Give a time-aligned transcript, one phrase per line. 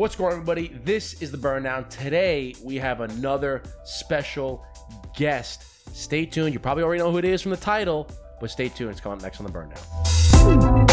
[0.00, 0.68] What's going on, everybody?
[0.82, 1.86] This is the Burn Down.
[1.90, 4.64] Today, we have another special
[5.14, 5.62] guest.
[5.94, 6.54] Stay tuned.
[6.54, 8.08] You probably already know who it is from the title,
[8.40, 8.92] but stay tuned.
[8.92, 10.86] It's coming up next on the Burn Down.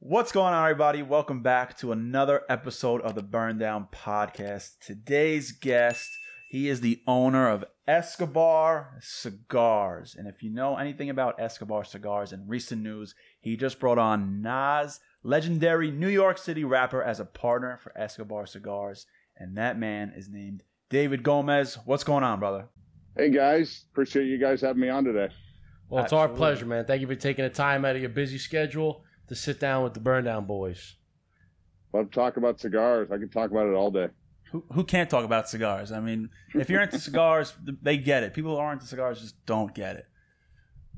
[0.00, 1.04] What's going on, everybody?
[1.04, 4.80] Welcome back to another episode of the Burn Down Podcast.
[4.84, 6.18] Today's guest,
[6.50, 10.16] he is the owner of Escobar Cigars.
[10.18, 14.42] And if you know anything about Escobar Cigars in recent news, he just brought on
[14.42, 19.06] Nas, legendary New York City rapper, as a partner for Escobar Cigars.
[19.36, 21.78] And that man is named David Gomes.
[21.84, 22.66] What's going on, brother?
[23.16, 25.28] Hey guys, appreciate you guys having me on today.
[25.88, 26.84] Well, it's our pleasure, man.
[26.84, 29.94] Thank you for taking the time out of your busy schedule to sit down with
[29.94, 30.96] the Burn Down boys.
[31.92, 33.12] Love to talk about cigars.
[33.12, 34.08] I can talk about it all day.
[34.52, 35.92] Who, who can't talk about cigars?
[35.92, 38.34] I mean, if you're into cigars, they get it.
[38.34, 40.06] People who aren't into cigars just don't get it.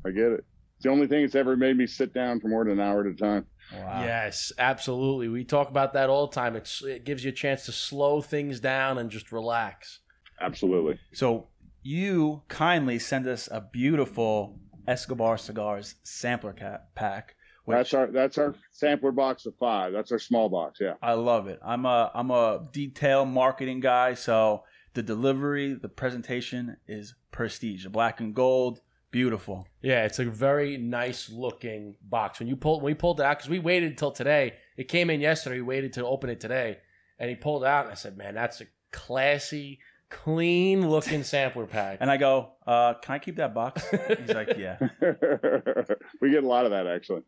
[0.06, 0.44] I get it.
[0.76, 3.06] It's the only thing that's ever made me sit down for more than an hour
[3.06, 3.46] at a time.
[3.72, 4.02] Wow.
[4.04, 5.28] Yes, absolutely.
[5.28, 6.56] We talk about that all the time.
[6.56, 10.00] It's, it gives you a chance to slow things down and just relax.
[10.40, 10.98] Absolutely.
[11.12, 11.48] So
[11.82, 17.36] you kindly send us a beautiful Escobar cigars sampler cap pack.
[17.64, 19.92] Which That's our that's our sampler box of five.
[19.92, 20.80] That's our small box.
[20.80, 20.94] Yeah.
[21.00, 21.60] I love it.
[21.64, 27.84] I'm a I'm a detail marketing guy, so the delivery, the presentation is prestige.
[27.84, 29.66] The black and gold, beautiful.
[29.80, 32.40] Yeah, it's a very nice looking box.
[32.40, 34.54] When you pulled, when we pulled it out, because we waited until today.
[34.76, 35.56] It came in yesterday.
[35.56, 36.78] We waited to open it today,
[37.18, 39.78] and he pulled it out, and I said, "Man, that's a classy,
[40.24, 43.82] clean looking sampler pack." And I go, uh, can I keep that box?
[43.90, 44.78] He's like, yeah.
[46.20, 47.22] we get a lot of that actually.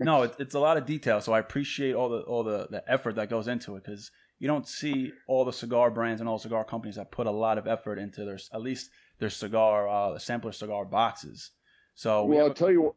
[0.00, 1.20] no, it, it's a lot of detail.
[1.20, 4.46] So I appreciate all the all the, the effort that goes into it because you
[4.46, 7.66] don't see all the cigar brands and all cigar companies that put a lot of
[7.66, 11.52] effort into their at least their cigar uh, sampler cigar boxes.
[11.94, 12.94] So we Well, have I'll tell you.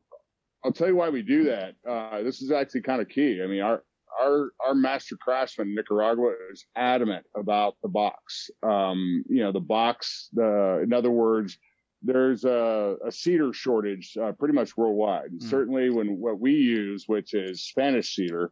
[0.63, 1.75] I'll tell you why we do that.
[1.89, 3.39] Uh, this is actually kind of key.
[3.41, 3.83] I mean, our
[4.21, 8.49] our our master craftsman in Nicaragua is adamant about the box.
[8.63, 10.29] Um, you know, the box.
[10.33, 11.57] The in other words,
[12.01, 15.31] there's a, a cedar shortage uh, pretty much worldwide.
[15.35, 15.43] Mm.
[15.43, 18.51] Certainly, when what we use, which is Spanish cedar,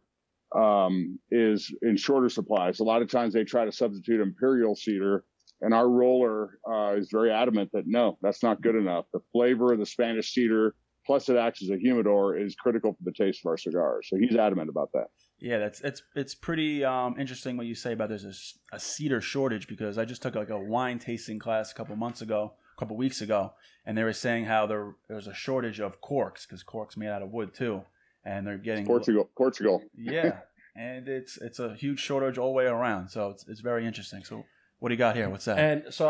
[0.54, 2.80] um, is in shorter supplies.
[2.80, 5.24] A lot of times they try to substitute imperial cedar.
[5.60, 9.06] And our roller uh, is very adamant that no, that's not good enough.
[9.12, 13.02] The flavor of the Spanish cedar, plus it acts as a humidor, is critical for
[13.02, 14.06] the taste of our cigars.
[14.08, 15.08] So he's adamant about that.
[15.40, 19.68] Yeah, that's it's it's pretty um, interesting what you say about there's a cedar shortage
[19.68, 22.96] because I just took like a wine tasting class a couple months ago, a couple
[22.96, 23.52] weeks ago,
[23.86, 27.22] and they were saying how there there's a shortage of corks because corks made out
[27.22, 27.82] of wood too,
[28.24, 29.82] and they're getting Portugal, Portugal.
[29.96, 30.40] yeah,
[30.74, 34.24] and it's it's a huge shortage all the way around, so it's it's very interesting.
[34.24, 34.44] So
[34.78, 35.28] what do you got here?
[35.28, 35.58] What's that?
[35.58, 36.08] And so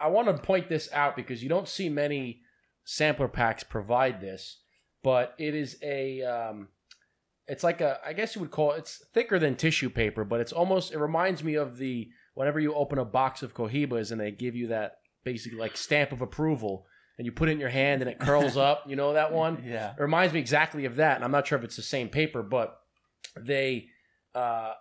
[0.00, 2.42] I, I want to point this out because you don't see many
[2.84, 4.58] sampler packs provide this,
[5.02, 6.68] but it is a, um,
[7.48, 10.40] it's like a, I guess you would call it, it's thicker than tissue paper, but
[10.40, 14.20] it's almost, it reminds me of the, whenever you open a box of Cohibas and
[14.20, 16.86] they give you that basically like stamp of approval
[17.16, 19.62] and you put it in your hand and it curls up, you know that one?
[19.66, 22.08] yeah, It reminds me exactly of that, and I'm not sure if it's the same
[22.08, 22.78] paper, but
[23.36, 23.86] they
[24.34, 24.72] uh,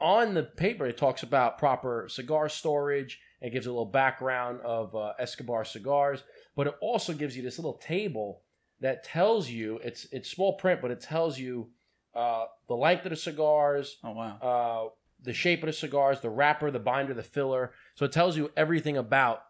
[0.00, 4.94] on the paper it talks about proper cigar storage it gives a little background of
[4.96, 6.22] uh, Escobar cigars,
[6.56, 8.42] but it also gives you this little table
[8.80, 11.68] that tells you it's it's small print, but it tells you
[12.16, 14.88] uh, the length of the cigars, oh wow, uh,
[15.22, 17.72] the shape of the cigars, the wrapper, the binder, the filler.
[17.94, 19.42] So it tells you everything about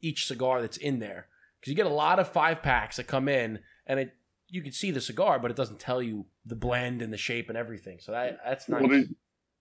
[0.00, 1.26] each cigar that's in there.
[1.60, 4.14] Because you get a lot of five packs that come in, and it
[4.48, 7.48] you can see the cigar, but it doesn't tell you the blend and the shape
[7.48, 7.98] and everything.
[8.00, 8.80] So that that's nice.
[8.82, 9.14] Well, did,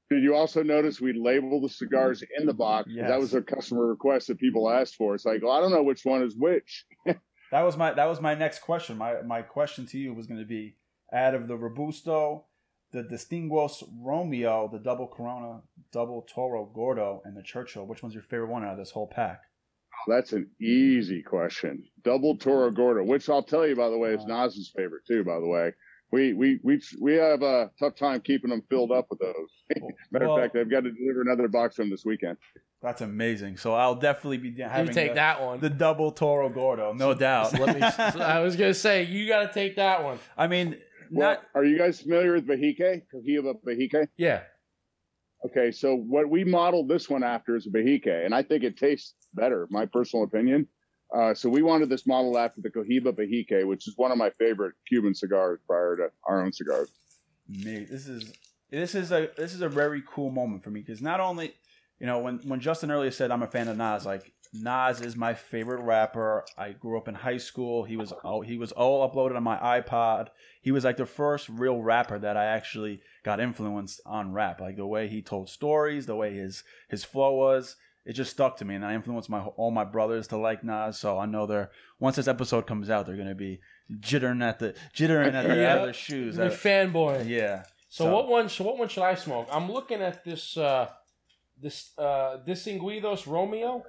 [0.10, 2.88] did you also notice we label the cigars in the box?
[2.88, 5.16] 'Cause That was a customer request that people asked for.
[5.16, 6.86] It's like, well, I don't know which one is which.
[7.06, 8.98] that was my that was my next question.
[8.98, 10.76] My my question to you was going to be
[11.14, 12.46] out of the Robusto,
[12.92, 15.62] the Distinguidos Romeo, the double Corona,
[15.92, 17.86] double Toro Gordo, and the Churchill.
[17.86, 19.42] Which one's your favorite one out of this whole pack?
[19.94, 21.84] Oh, that's an easy question.
[22.04, 24.46] Double Toro Gordo, which I'll tell you, by the way, is uh-huh.
[24.46, 25.24] Nas's favorite too.
[25.24, 25.74] By the way,
[26.12, 29.82] we we we we have a tough time keeping them filled up with those.
[30.12, 32.38] Matter Well, of fact, I've got to deliver another box to them this weekend.
[32.82, 33.58] That's amazing.
[33.58, 35.60] So I'll definitely be having you take the, that one.
[35.60, 37.58] the double Toro Gordo, no doubt.
[37.58, 37.82] Let me,
[38.22, 40.18] I was gonna say you got to take that one.
[40.36, 40.78] I mean,
[41.12, 43.04] Well, not are you guys familiar with Behike?
[43.14, 44.08] Cohiba Behike?
[44.18, 44.42] Yeah,
[45.44, 48.78] Okay, so what we modeled this one after is a Behike, and I think it
[48.78, 50.68] tastes better, my personal opinion.
[51.16, 54.30] Uh, so we wanted this model after the Cohiba Behike, which is one of my
[54.40, 56.92] favorite Cuban cigars prior to our own cigars.
[57.50, 57.86] me.
[57.90, 58.32] This is
[58.70, 61.54] this is a this is a very cool moment for me because not only
[62.00, 65.16] you know when when Justin earlier said I'm a fan of Nas, like Nas is
[65.16, 66.44] my favorite rapper.
[66.58, 67.84] I grew up in high school.
[67.86, 70.28] He was oh, he was all uploaded on my iPod.
[70.62, 74.60] He was like the first real rapper that I actually got influenced on rap.
[74.60, 77.78] Like the way he told stories, the way his his flow was.
[78.04, 80.98] It just stuck to me, and I influenced my all my brothers to like Nas.
[81.00, 83.62] So I know they're once this episode comes out, they're gonna be
[84.00, 85.72] jittering at the jittering at the, Yeah.
[85.74, 86.36] out of their shoes.
[86.36, 87.28] You're Uh, fanboy.
[87.28, 87.64] yeah.
[87.90, 88.50] So, So- what one?
[88.50, 89.48] So what one should I smoke?
[89.52, 90.58] I'm looking at this.
[90.58, 90.90] uh
[91.62, 93.84] This uh Distinguidos Romeo.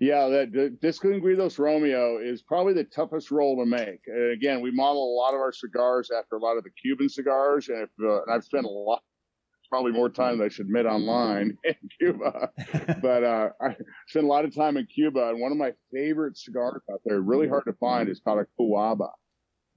[0.00, 4.00] Yeah, that the Romeo is probably the toughest roll to make.
[4.06, 7.10] And again, we model a lot of our cigars after a lot of the Cuban
[7.10, 9.02] cigars, and, if, uh, and I've spent a lot,
[9.68, 12.48] probably more time than I should admit online in Cuba.
[13.02, 13.76] but uh, I
[14.08, 17.20] spent a lot of time in Cuba, and one of my favorite cigars out there,
[17.20, 19.10] really hard to find, is called a Cuaba.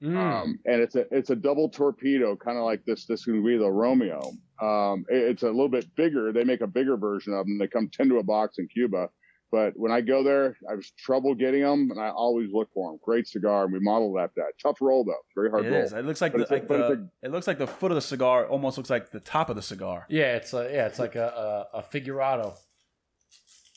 [0.01, 0.17] Mm.
[0.17, 4.19] Um, and it's a it's a double torpedo, kind of like this this Romeo.
[4.61, 6.31] Um, it- it's a little bit bigger.
[6.33, 7.57] They make a bigger version of them.
[7.57, 9.09] They come ten to a box in Cuba.
[9.53, 12.89] But when I go there, I was trouble getting them, and I always look for
[12.89, 12.99] them.
[13.03, 14.53] Great cigar, and we modeled after that.
[14.59, 15.83] Tough roll though, very hard It roll.
[15.83, 15.93] is.
[15.93, 17.91] It looks like But the, it's a- like but the it looks like the foot
[17.91, 20.07] of the cigar almost looks like the top of the cigar.
[20.09, 22.55] Yeah, it's a, yeah, it's like a a, a figurado.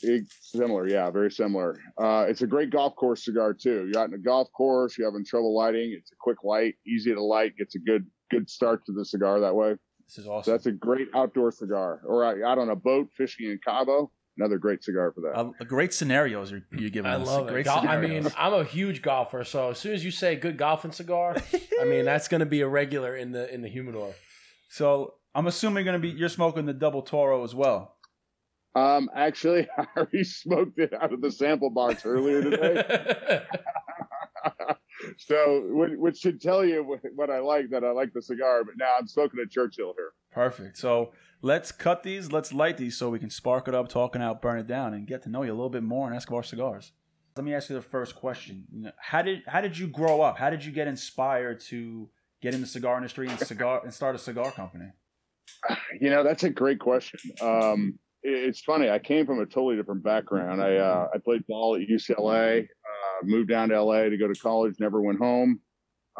[0.02, 1.78] It's similar, yeah, very similar.
[2.00, 3.90] Uh, it's a great golf course cigar too.
[3.92, 5.94] You're out in a golf course, you're having trouble lighting.
[5.98, 9.40] It's a quick light, easy to light, gets a good good start to the cigar
[9.40, 9.76] that way.
[10.06, 10.52] This is So awesome.
[10.52, 12.00] that's a great outdoor cigar.
[12.06, 15.36] Or out out on a boat fishing in Cabo, another great cigar for that.
[15.36, 17.26] Uh, great scenarios you're, you're giving I us.
[17.26, 17.52] love it.
[17.52, 20.56] Great Gol- I mean, I'm a huge golfer, so as soon as you say good
[20.56, 21.36] golfing cigar,
[21.80, 24.14] I mean that's going to be a regular in the in the humidor.
[24.68, 27.96] so I'm assuming you're gonna be you're smoking the double Toro as well.
[28.74, 33.42] Um, actually, I already smoked it out of the sample box earlier today.
[35.18, 38.64] so, which, which should tell you what, what I like, that I like the cigar,
[38.64, 40.12] but now I'm smoking a Churchill here.
[40.32, 40.76] Perfect.
[40.76, 41.12] So
[41.42, 42.32] let's cut these.
[42.32, 45.06] Let's light these so we can spark it up, talking out, burn it down, and
[45.06, 46.92] get to know you a little bit more on Escobar cigars.
[47.36, 48.92] Let me ask you the first question.
[48.98, 50.38] How did how did you grow up?
[50.38, 52.08] How did you get inspired to
[52.40, 54.90] get in the cigar industry and cigar and start a cigar company?
[56.00, 57.18] You know, that's a great question.
[57.40, 58.90] Um, it's funny.
[58.90, 60.60] I came from a totally different background.
[60.60, 64.34] I uh, I played ball at UCLA, uh, moved down to LA to go to
[64.34, 65.60] college, never went home.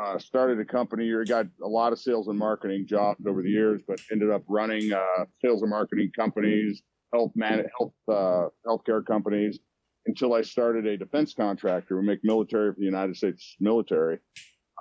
[0.01, 1.09] Uh, started a company.
[1.11, 4.43] or Got a lot of sales and marketing jobs over the years, but ended up
[4.49, 6.83] running uh, sales and marketing companies,
[7.15, 9.59] health man, health uh, healthcare companies,
[10.07, 11.99] until I started a defense contractor.
[11.99, 14.19] We make military for the United States military.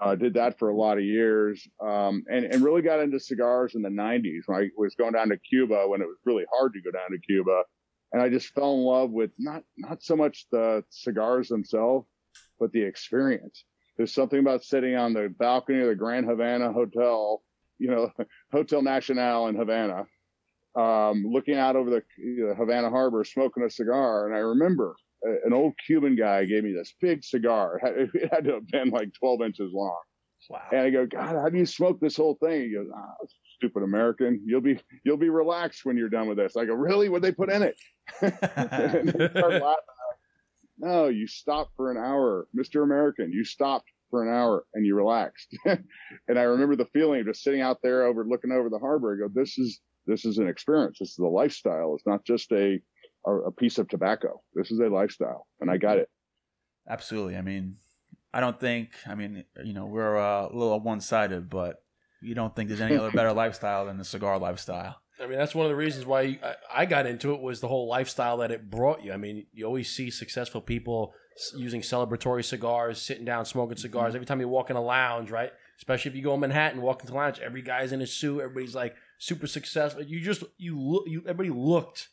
[0.01, 3.75] Uh, did that for a lot of years, um, and and really got into cigars
[3.75, 6.73] in the '90s when I was going down to Cuba when it was really hard
[6.73, 7.63] to go down to Cuba,
[8.11, 12.05] and I just fell in love with not not so much the cigars themselves,
[12.59, 13.63] but the experience.
[13.97, 17.41] There's something about sitting on the balcony of the Grand Havana Hotel,
[17.79, 18.11] you know,
[18.51, 20.05] Hotel Nacional in Havana,
[20.75, 24.95] um, looking out over the you know, Havana Harbor, smoking a cigar, and I remember
[25.25, 27.79] a- an old Cuban guy gave me this big cigar.
[28.13, 30.01] It had to have been like 12 inches long.
[30.49, 30.61] Wow.
[30.71, 32.61] And I go, God, how do you smoke this whole thing?
[32.63, 33.25] He goes, ah,
[33.57, 34.41] stupid American.
[34.45, 36.55] You'll be you'll be relaxed when you're done with this.
[36.55, 37.09] I go, really?
[37.09, 37.75] What they put in it?
[38.21, 39.95] and they start laughing.
[40.77, 42.83] No, you stopped for an hour, Mr.
[42.83, 43.31] American.
[43.31, 45.55] You stopped for an hour and you relaxed.
[45.65, 49.15] and I remember the feeling of just sitting out there over looking over the harbor.
[49.15, 50.97] I go, this is this is an experience.
[50.99, 51.95] This is a lifestyle.
[51.95, 52.79] It's not just a
[53.25, 54.41] a, a piece of tobacco.
[54.53, 56.09] This is a lifestyle, and I got it.
[56.87, 57.35] Absolutely.
[57.35, 57.77] I mean,
[58.33, 58.91] I don't think.
[59.07, 61.81] I mean, you know, we're a little one sided, but
[62.21, 64.97] you don't think there's any other better lifestyle than the cigar lifestyle.
[65.21, 67.67] I mean, that's one of the reasons why I, I got into it was the
[67.67, 69.13] whole lifestyle that it brought you.
[69.13, 71.13] I mean, you always see successful people
[71.55, 74.09] using celebratory cigars, sitting down smoking cigars.
[74.09, 74.15] Mm-hmm.
[74.17, 75.51] Every time you walk in a lounge, right?
[75.77, 78.41] Especially if you go in Manhattan, walk into a lounge, every guy's in a suit.
[78.41, 80.03] Everybody's like super successful.
[80.03, 81.03] You just you look.
[81.07, 82.09] You everybody looked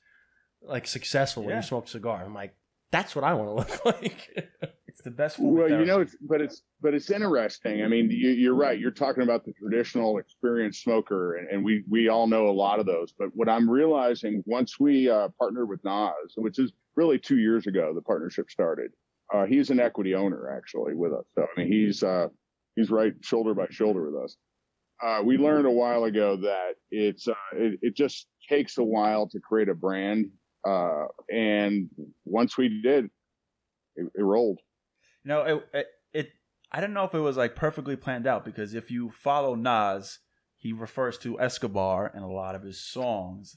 [0.63, 2.23] like successful when you smoked a cigar.
[2.25, 2.55] I'm like,
[2.91, 4.49] that's what I want to look like.
[4.93, 5.55] It's the best form.
[5.55, 7.83] Well, you know, it's, but it's but it's interesting.
[7.83, 8.79] I mean, you, you're right.
[8.79, 12.79] You're talking about the traditional experienced smoker, and, and we we all know a lot
[12.79, 13.15] of those.
[13.19, 17.67] But what I'm realizing once we uh, partnered with Nas, which is really two years
[17.67, 18.91] ago, the partnership started.
[19.33, 21.25] Uh, he's an equity owner actually with us.
[21.37, 22.29] So I mean, he's uh,
[22.77, 24.37] he's right shoulder by shoulder with us.
[25.03, 29.27] Uh, we learned a while ago that it's uh, it, it just takes a while
[29.29, 30.27] to create a brand,
[30.69, 31.89] uh, and
[32.27, 33.07] once we did,
[33.97, 34.59] it, it rolled.
[35.25, 36.29] You know, it, it, it.
[36.71, 40.19] I don't know if it was like perfectly planned out because if you follow Nas,
[40.57, 43.57] he refers to Escobar in a lot of his songs.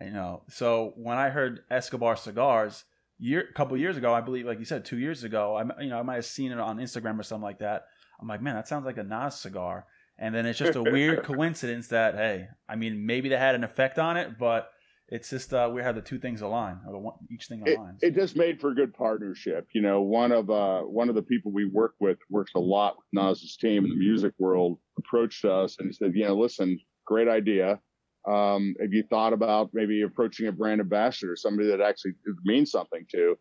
[0.00, 2.84] You know, so when I heard Escobar cigars
[3.18, 5.88] year, a couple years ago, I believe, like you said, two years ago, I you
[5.88, 7.84] know I might have seen it on Instagram or something like that.
[8.20, 9.86] I'm like, man, that sounds like a Nas cigar.
[10.18, 13.64] And then it's just a weird coincidence that hey, I mean, maybe that had an
[13.64, 14.68] effect on it, but
[15.08, 17.78] it's just uh, we have the two things align, or the one, each thing it,
[17.78, 17.98] aligns.
[18.00, 19.66] it just made for a good partnership.
[19.74, 22.96] You know, one of uh, one of the people we work with works a lot
[22.96, 24.78] with Nas's team in the music world.
[24.98, 27.80] Approached us and he said, "You know, listen, great idea.
[28.26, 32.12] Um, have you thought about maybe approaching a brand ambassador, somebody that actually
[32.44, 33.36] means something to?"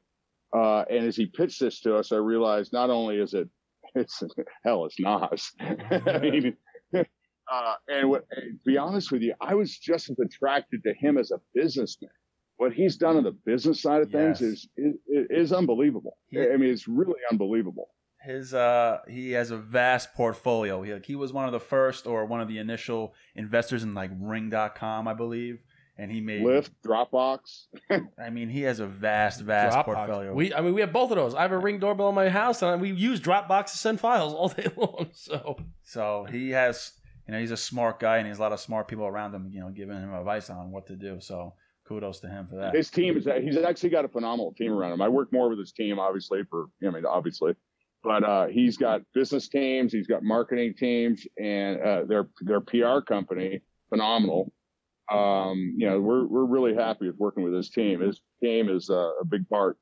[0.55, 3.47] Uh, and as he pitched this to us, I realized not only is it
[3.95, 4.21] it's
[4.65, 5.51] hell, it's Nas.
[5.59, 6.57] I mean,
[7.51, 11.17] uh, and what, to be honest with you, I was just as attracted to him
[11.17, 12.11] as a businessman.
[12.57, 16.17] What he's done on the business side of things is, is is unbelievable.
[16.27, 17.89] He- I mean, it's really unbelievable.
[18.21, 20.81] His uh, he has a vast portfolio.
[20.81, 23.93] He like, he was one of the first or one of the initial investors in
[23.93, 25.59] like Ring.com, I believe,
[25.97, 26.41] and he made.
[26.41, 27.65] Lyft, Dropbox.
[28.19, 29.83] I mean, he has a vast, vast Dropbox.
[29.83, 30.33] portfolio.
[30.33, 31.35] We, I mean, we have both of those.
[31.35, 34.33] I have a ring doorbell in my house, and we use Dropbox to send files
[34.33, 35.09] all day long.
[35.13, 36.93] So So he has,
[37.27, 39.33] you know, he's a smart guy, and he has a lot of smart people around
[39.33, 41.19] him, you know, giving him advice on what to do.
[41.19, 41.53] So
[41.87, 42.75] kudos to him for that.
[42.75, 45.01] His team is that he's actually got a phenomenal team around him.
[45.01, 47.53] I work more with his team, obviously, for I mean, obviously,
[48.03, 52.99] but uh, he's got business teams, he's got marketing teams, and uh, their their PR
[52.99, 54.51] company, phenomenal.
[55.11, 58.01] Um, you know, we're we're really happy with working with his team.
[58.01, 59.77] His team is uh, a big part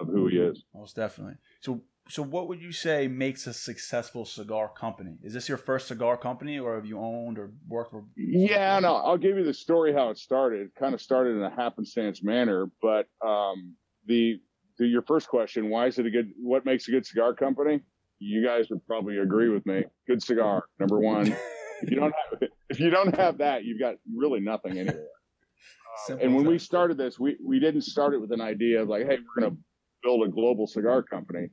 [0.00, 0.64] of who he is.
[0.74, 1.34] Most definitely.
[1.60, 5.18] So, so what would you say makes a successful cigar company?
[5.22, 8.04] Is this your first cigar company, or have you owned or worked for?
[8.16, 10.62] Yeah, no, I'll give you the story how it started.
[10.62, 13.76] It kind of started in a happenstance manner, but um,
[14.06, 14.40] the
[14.78, 16.32] to your first question, why is it a good?
[16.42, 17.80] What makes a good cigar company?
[18.18, 19.84] You guys would probably agree with me.
[20.08, 21.36] Good cigar, number one.
[21.82, 25.06] if you don't have, if you don't have that, you've got really nothing anywhere.
[26.06, 28.88] Simple And when we started this, we we didn't start it with an idea of
[28.88, 29.62] like, hey, we're going to
[30.02, 31.48] build a global cigar company.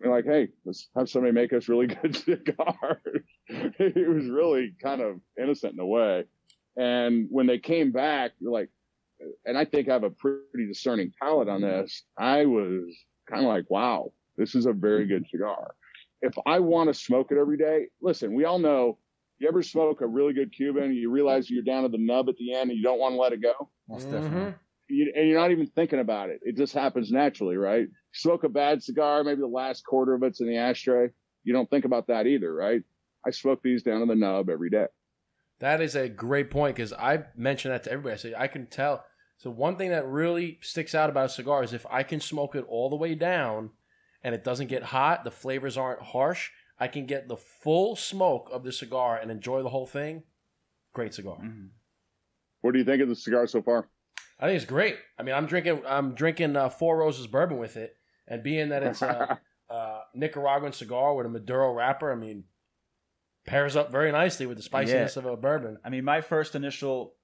[0.00, 3.24] We're like, hey, let's have somebody make us really good cigars.
[3.48, 6.24] it was really kind of innocent in a way.
[6.76, 8.68] And when they came back, we're like,
[9.46, 12.02] and I think I have a pretty discerning palate on this.
[12.18, 12.94] I was
[13.30, 15.74] kind of like, wow, this is a very good cigar.
[16.20, 18.98] If I want to smoke it every day, listen, we all know
[19.38, 22.28] you ever smoke a really good Cuban and you realize you're down to the nub
[22.28, 23.70] at the end and you don't want to let it go?
[23.88, 24.20] Most Mhm.
[24.22, 24.54] definitely.
[24.88, 26.40] you, and you're not even thinking about it.
[26.42, 27.88] It just happens naturally, right?
[28.16, 31.08] Smoke a bad cigar, maybe the last quarter of it's in the ashtray.
[31.44, 32.82] You don't think about that either, right?
[33.26, 34.86] I smoke these down to the nub every day.
[35.58, 38.14] That is a great point because I mentioned that to everybody.
[38.14, 39.04] I say I can tell.
[39.36, 42.54] So one thing that really sticks out about a cigar is if I can smoke
[42.54, 43.70] it all the way down
[44.22, 46.50] and it doesn't get hot, the flavors aren't harsh.
[46.78, 50.22] I can get the full smoke of the cigar and enjoy the whole thing.
[50.94, 51.38] Great cigar.
[51.38, 51.68] Mhm.
[52.62, 53.88] What do you think of the cigar so far?
[54.38, 54.98] I think it's great.
[55.18, 57.95] I mean, I'm drinking I'm drinking uh, Four Roses bourbon with it,
[58.28, 59.40] and being that it's a,
[59.70, 62.44] a Nicaraguan cigar with a Maduro wrapper, I mean,
[63.46, 65.78] pairs up very nicely with the spiciness of a bourbon.
[65.84, 67.14] I mean, my first initial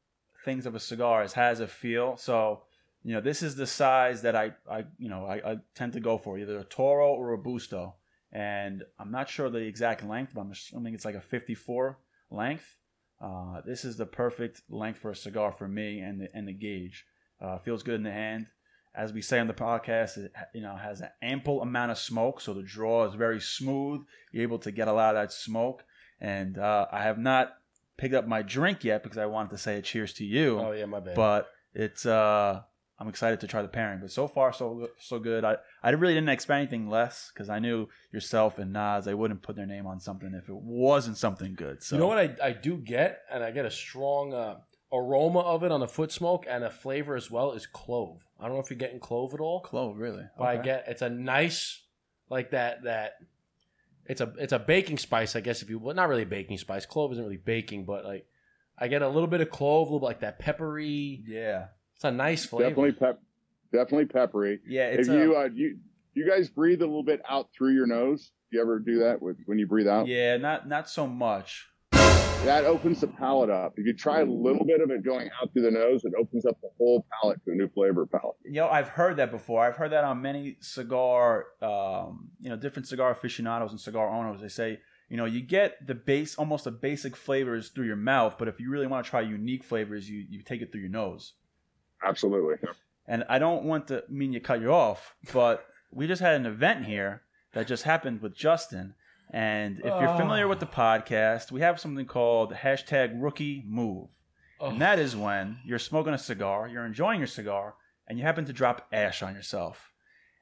[0.45, 2.17] things of a cigar is has a feel.
[2.17, 2.63] So,
[3.03, 6.01] you know, this is the size that I, I you know, I, I tend to
[6.01, 7.95] go for either a Toro or a Busto.
[8.33, 11.99] And I'm not sure the exact length, but I'm assuming it's like a 54
[12.31, 12.77] length.
[13.21, 16.53] Uh, this is the perfect length for a cigar for me and the, and the
[16.53, 17.05] gauge.
[17.41, 18.47] Uh, feels good in the hand.
[18.95, 22.41] As we say on the podcast, it you know has an ample amount of smoke,
[22.41, 24.03] so the draw is very smooth.
[24.33, 25.85] You're able to get a lot of that smoke.
[26.21, 27.55] And uh, I have not
[27.97, 30.61] picked up my drink yet because I wanted to say a cheers to you.
[30.61, 31.15] Oh yeah, my bad.
[31.15, 32.61] But it's uh,
[32.99, 34.01] I'm excited to try the pairing.
[34.01, 35.45] But so far, so so good.
[35.45, 39.05] I I really didn't expect anything less because I knew yourself and Nas.
[39.05, 41.83] They wouldn't put their name on something if it wasn't something good.
[41.83, 44.57] So You know what I, I do get, and I get a strong uh,
[44.93, 48.27] aroma of it on the foot smoke and a flavor as well is clove.
[48.39, 50.25] I don't know if you're getting clove at all, Clove, really?
[50.37, 51.81] but I get it's a nice
[52.29, 53.15] like that that
[54.07, 56.59] it's a it's a baking spice, I guess if you well not really a baking
[56.59, 56.85] spice.
[56.87, 58.27] Clove isn't really baking, but like
[58.79, 61.23] I get a little bit of clove, a little bit like that peppery.
[61.27, 62.71] Yeah, It's a nice flavor.
[62.71, 63.21] Definitely pep,
[63.73, 64.61] definitely peppery.
[64.67, 64.89] yeah.
[64.89, 65.79] It's if a- you uh, you
[66.15, 69.23] you guys breathe a little bit out through your nose, do you ever do that
[69.23, 70.07] with when you breathe out?
[70.09, 71.69] yeah, not not so much.
[72.45, 73.75] That opens the palate up.
[73.77, 76.45] If you try a little bit of it going out through the nose, it opens
[76.45, 78.35] up the whole palate to a new flavor palate.
[78.45, 79.65] You know, I've heard that before.
[79.65, 84.41] I've heard that on many cigar, um, you know, different cigar aficionados and cigar owners.
[84.41, 88.37] They say, you know, you get the base, almost the basic flavors through your mouth,
[88.39, 90.91] but if you really want to try unique flavors, you you take it through your
[90.91, 91.35] nose.
[92.05, 92.57] Absolutely.
[93.07, 96.47] And I don't want to mean you cut you off, but we just had an
[96.47, 97.23] event here
[97.53, 98.95] that just happened with Justin.
[99.33, 100.99] And if you're familiar with the ah.
[100.99, 104.11] podcast, we have something called hashtag rookie move.
[104.61, 104.69] Oh.
[104.69, 105.03] And that oh.
[105.03, 107.75] is when you're smoking a cigar, you're enjoying your cigar,
[108.07, 109.91] and you happen to drop ash on yourself.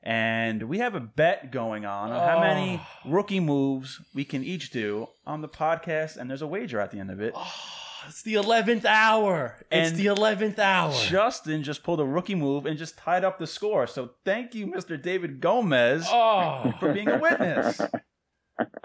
[0.02, 3.10] And we have a bet going on on how many Oh.
[3.10, 6.98] rookie moves we can each do on the podcast, and there's a wager at the
[6.98, 7.32] end of it.
[7.36, 9.58] Ah, it's the eleventh hour.
[9.70, 10.92] It's And the eleventh hour.
[10.92, 13.86] Justin just pulled a rookie move and just tied up the score.
[13.86, 15.00] So thank you, Mr.
[15.00, 17.80] David Gomes, oh, for being a witness.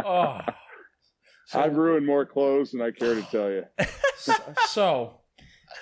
[0.03, 0.39] oh.
[1.47, 3.63] So, I've ruined more clothes than I care to tell you.
[4.67, 5.19] so,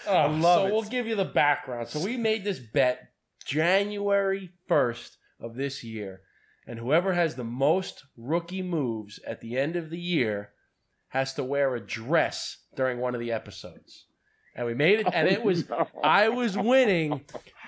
[0.08, 0.74] oh, love so it.
[0.74, 1.88] we'll give you the background.
[1.88, 3.14] So we made this bet
[3.46, 6.22] January first of this year,
[6.68, 10.50] and whoever has the most rookie moves at the end of the year
[11.10, 14.08] has to wear a dress during one of the episodes.
[14.56, 15.88] And we made it, and it oh, was No.
[16.04, 17.22] I was winning.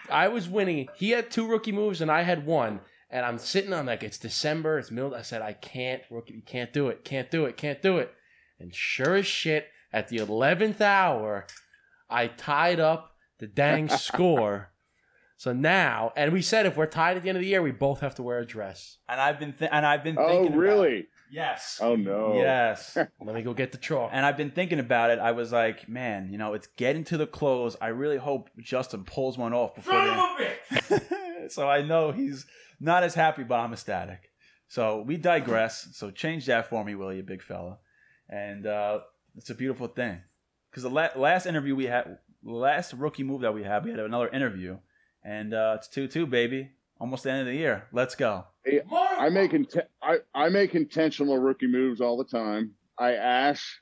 [0.10, 0.88] I was winning.
[0.96, 2.80] He had two rookie moves and I had one.
[3.10, 5.14] And I'm sitting on like it's December, it's middle.
[5.16, 8.12] I said I can't rookie, you can't do it, can't do it, can't do it.
[8.60, 11.46] And sure as shit, at the eleventh hour,
[12.10, 14.72] I tied up the dang score.
[15.38, 17.72] So now, and we said if we're tied at the end of the year, we
[17.72, 18.98] both have to wear a dress.
[19.08, 20.48] And I've been th- and I've been Oh, thinking.
[20.54, 20.60] about it.
[20.60, 21.08] really?
[21.32, 21.80] Yes.
[21.82, 22.36] Oh no.
[22.36, 22.96] Yes.
[23.22, 24.12] Let me go get the chalk.
[24.14, 25.20] And I've been thinking about it.
[25.20, 27.76] I was like, man, you know, it's getting to the close.
[27.82, 29.94] I really hope Justin pulls one off before
[30.90, 31.00] they.
[31.50, 32.46] so I know he's
[32.80, 34.32] not as happy, but I'm ecstatic.
[34.68, 35.90] So we digress.
[35.94, 37.78] So change that for me, will you, big fella?
[38.30, 39.00] And uh,
[39.36, 40.22] it's a beautiful thing.
[40.70, 43.92] Because the la- last interview we had, the last rookie move that we had, we
[43.92, 44.78] had another interview,
[45.24, 46.72] and uh, it's two two, baby.
[47.00, 47.88] Almost the end of the year.
[47.92, 48.46] Let's go.
[48.90, 49.54] I make
[50.02, 52.72] I, I make intentional rookie moves all the time.
[52.98, 53.82] I ash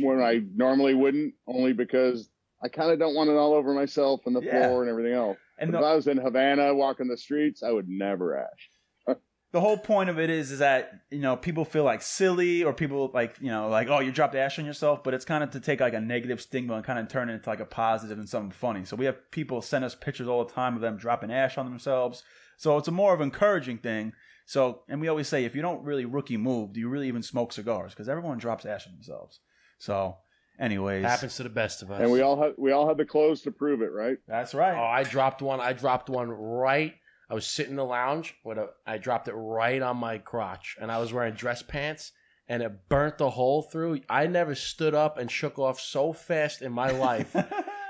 [0.00, 2.28] when I normally wouldn't, only because
[2.62, 4.68] I kind of don't want it all over myself and the Yeah.
[4.68, 5.38] floor and everything else.
[5.58, 9.16] And the, if I was in Havana walking the streets, I would never ash.
[9.52, 12.72] the whole point of it is is that you know people feel like silly or
[12.72, 15.02] people like you know like oh you dropped ash on yourself.
[15.02, 17.34] But it's kind of to take like a negative stigma and kind of turn it
[17.34, 18.84] into like a positive and something funny.
[18.84, 21.66] So we have people send us pictures all the time of them dropping ash on
[21.66, 22.22] themselves.
[22.56, 24.12] So it's a more of an encouraging thing.
[24.46, 27.22] So and we always say if you don't really rookie move do you really even
[27.22, 27.92] smoke cigars?
[27.92, 29.40] Because everyone drops ash on themselves.
[29.78, 30.16] So
[30.58, 32.00] anyways Happens to the best of us.
[32.00, 34.18] And we all have we all have the clothes to prove it, right?
[34.26, 35.60] that's right Oh, I dropped one.
[35.60, 36.94] I dropped one right.
[37.30, 38.70] I was sitting in the lounge with a.
[38.86, 42.12] I dropped it right on my crotch, and I was wearing dress pants,
[42.48, 44.00] and it burnt the hole through.
[44.08, 47.36] I never stood up and shook off so fast in my life.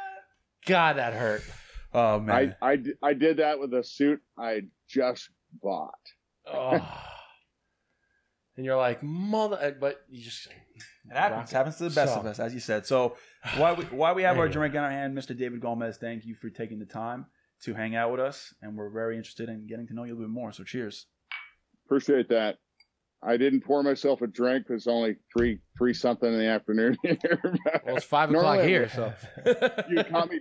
[0.66, 1.42] God, that hurt.
[1.94, 5.30] oh man I I did that with a suit I just
[5.62, 5.94] bought.
[6.46, 6.72] Oh.
[8.56, 10.48] and you're like mother, but you just
[11.10, 11.50] It happens.
[11.50, 12.86] happens to the best So- of us, as you said.
[12.86, 13.16] So
[13.56, 15.36] while we while we have our drink in our hand, Mr.
[15.36, 17.26] David Gomes, thank you for taking the time
[17.62, 20.14] to hang out with us, and we're very interested in getting to know you a
[20.14, 20.52] little bit more.
[20.52, 21.06] So cheers.
[21.86, 22.58] Appreciate that.
[23.22, 24.66] I didn't pour myself a drink.
[24.68, 27.18] Because it's only three three something in the afternoon here.
[27.84, 29.12] well, it's five o'clock here, so
[29.88, 30.40] you caught me.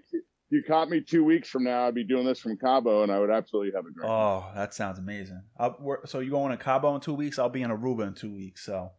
[0.49, 1.87] You caught me two weeks from now.
[1.87, 4.09] I'd be doing this from Cabo, and I would absolutely have a drink.
[4.09, 5.41] Oh, that sounds amazing.
[5.59, 7.37] I'll, we're, so you going to Cabo in two weeks?
[7.37, 8.63] I'll be in Aruba in two weeks.
[8.65, 8.91] So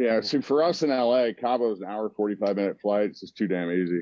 [0.00, 0.20] yeah.
[0.20, 3.10] See, for us in LA, Cabo is an hour forty five minute flight.
[3.10, 4.00] It's just too damn easy.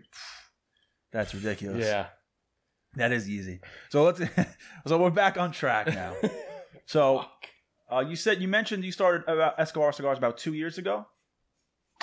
[1.13, 1.85] that's ridiculous.
[1.85, 2.07] yeah.
[2.95, 3.61] that is easy.
[3.91, 4.21] So let's.
[4.87, 6.15] so we're back on track now.
[6.87, 7.23] So
[7.93, 11.05] uh, you said you mentioned you started about Escobar cigars about two years ago.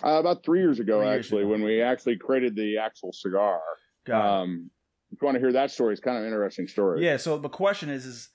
[0.03, 1.49] Uh, about three years ago, Three years actually, ago.
[1.49, 3.62] when we actually created the actual cigar.
[4.05, 4.43] Got it.
[4.43, 4.69] Um,
[5.12, 7.03] if you want to hear that story, it's kind of an interesting story.
[7.03, 7.17] Yeah.
[7.17, 8.29] So the question is, is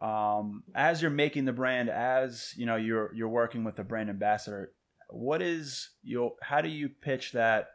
[0.00, 4.08] um, as you're making the brand, as you know, you're you're working with the brand
[4.08, 4.70] ambassador.
[5.08, 6.32] What is your?
[6.42, 7.68] How do you pitch that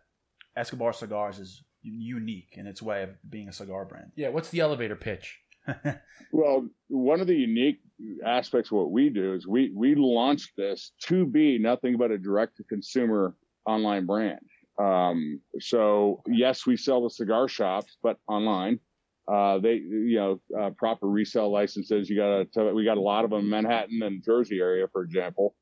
[0.56, 4.12] Escobar Cigars is unique in its way of being a cigar brand?
[4.16, 4.30] Yeah.
[4.30, 5.40] What's the elevator pitch?
[6.34, 7.80] Well, one of the unique
[8.26, 12.18] aspects of what we do is we we launched this to be nothing but a
[12.18, 14.40] direct to consumer online brand.
[14.82, 18.80] Um, so yes, we sell the cigar shops, but online.
[19.32, 22.10] Uh, they, you know, uh, proper resale licenses.
[22.10, 25.04] You got to, we got a lot of them in Manhattan and Jersey area, for
[25.04, 25.56] example,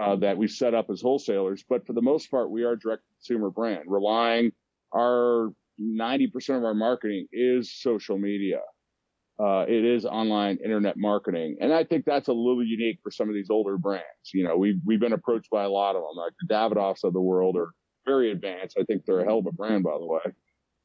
[0.00, 1.64] uh, that we set up as wholesalers.
[1.68, 4.52] But for the most part, we are direct consumer brand, relying
[4.94, 5.50] our
[5.80, 8.60] 90% of our marketing is social media.
[9.42, 11.56] Uh, it is online internet marketing.
[11.60, 14.04] And I think that's a little unique for some of these older brands.
[14.32, 17.12] You know, we've, we've been approached by a lot of them, like the Davidoffs of
[17.12, 17.70] the world are
[18.06, 18.76] very advanced.
[18.78, 20.20] I think they're a hell of a brand, by the way.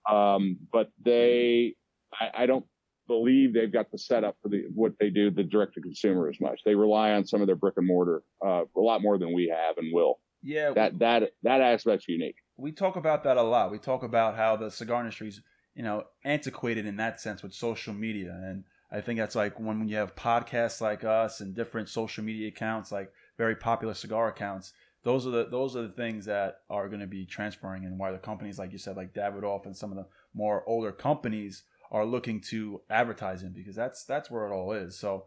[0.09, 1.75] Um, but they,
[2.13, 2.65] I, I don't
[3.07, 6.39] believe they've got the setup for the, what they do, the direct to consumer as
[6.39, 6.61] much.
[6.65, 9.47] They rely on some of their brick and mortar, uh, a lot more than we
[9.47, 10.19] have and will.
[10.43, 10.71] yeah.
[10.73, 12.35] That, that, that aspect's unique.
[12.57, 13.71] we talk about that a lot.
[13.71, 15.41] We talk about how the cigar industry's,
[15.75, 18.37] you know, antiquated in that sense with social media.
[18.43, 22.47] And I think that's like when you have podcasts like us and different social media
[22.47, 24.73] accounts, like very popular cigar accounts.
[25.03, 28.11] Those are the those are the things that are going to be transferring, and why
[28.11, 32.05] the companies, like you said, like Davidoff and some of the more older companies are
[32.05, 34.97] looking to advertise in because that's that's where it all is.
[34.97, 35.25] So,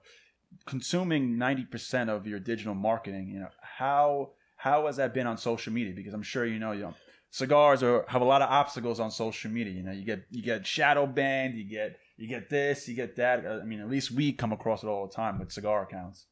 [0.66, 5.38] consuming ninety percent of your digital marketing, you know, how how has that been on
[5.38, 5.92] social media?
[5.94, 6.94] Because I'm sure you know, you know
[7.30, 9.72] cigars are have a lot of obstacles on social media.
[9.72, 13.16] You know, you get you get shadow banned, you get you get this, you get
[13.16, 13.46] that.
[13.46, 16.26] I mean, at least we come across it all the time with cigar accounts.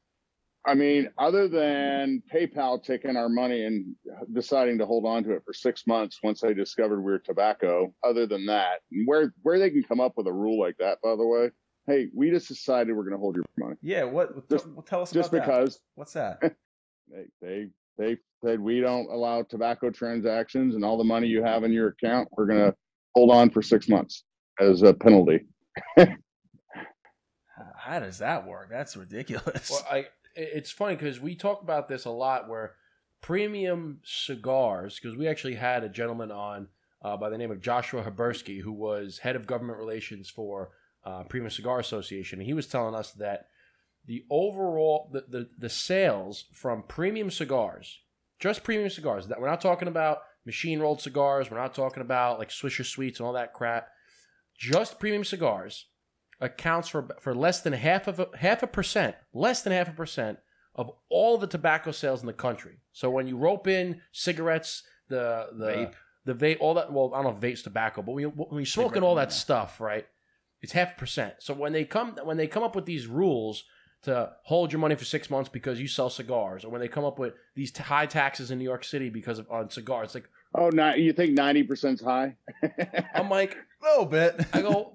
[0.68, 3.94] I mean, other than PayPal taking our money and
[4.34, 7.94] deciding to hold on to it for six months once they discovered we are tobacco,
[8.04, 11.16] other than that, where where they can come up with a rule like that, by
[11.16, 11.50] the way,
[11.86, 13.76] hey, we just decided we're going to hold your money.
[13.80, 14.46] Yeah, what?
[14.50, 15.56] Just- well, tell us Just about that.
[15.58, 16.38] because What's that?
[17.10, 21.64] they, they they said we don't allow tobacco transactions and all the money you have
[21.64, 22.74] in your account, we're going to
[23.14, 24.24] hold on for six months
[24.60, 25.46] as a penalty.
[27.76, 28.68] How does that work?
[28.70, 29.70] That's ridiculous.
[29.70, 32.74] Well, I it- it's funny because we talk about this a lot where
[33.20, 36.68] premium cigars because we actually had a gentleman on
[37.02, 40.70] uh, by the name of Joshua Habursky who was head of government relations for
[41.04, 42.38] uh, Premium Cigar Association.
[42.38, 43.46] And he was telling us that
[44.06, 48.00] the overall the, the the sales from premium cigars
[48.40, 52.38] just premium cigars that we're not talking about machine rolled cigars we're not talking about
[52.38, 53.88] like Swisher Sweets and all that crap
[54.56, 55.86] just premium cigars
[56.40, 59.92] accounts for for less than half of a half a percent, less than half a
[59.92, 60.38] percent
[60.74, 62.78] of all the tobacco sales in the country.
[62.92, 65.92] So when you rope in cigarettes, the the Vape.
[66.24, 66.92] the vape, all that.
[66.92, 69.30] Well, I don't know if vape's tobacco, but when, you, when you're smoking all that
[69.30, 69.34] yeah.
[69.34, 70.06] stuff, right?
[70.60, 71.34] It's half a percent.
[71.38, 73.64] So when they come when they come up with these rules
[74.02, 77.04] to hold your money for six months because you sell cigars, or when they come
[77.04, 80.28] up with these t- high taxes in New York City because of on cigars, like
[80.54, 82.34] Oh, now you think ninety percent's high?
[83.14, 84.40] I'm like, a little bit.
[84.52, 84.94] I go,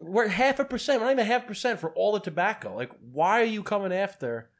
[0.00, 1.00] we're at half a percent.
[1.00, 2.74] We're not even half a percent for all the tobacco.
[2.74, 4.50] Like, why are you coming after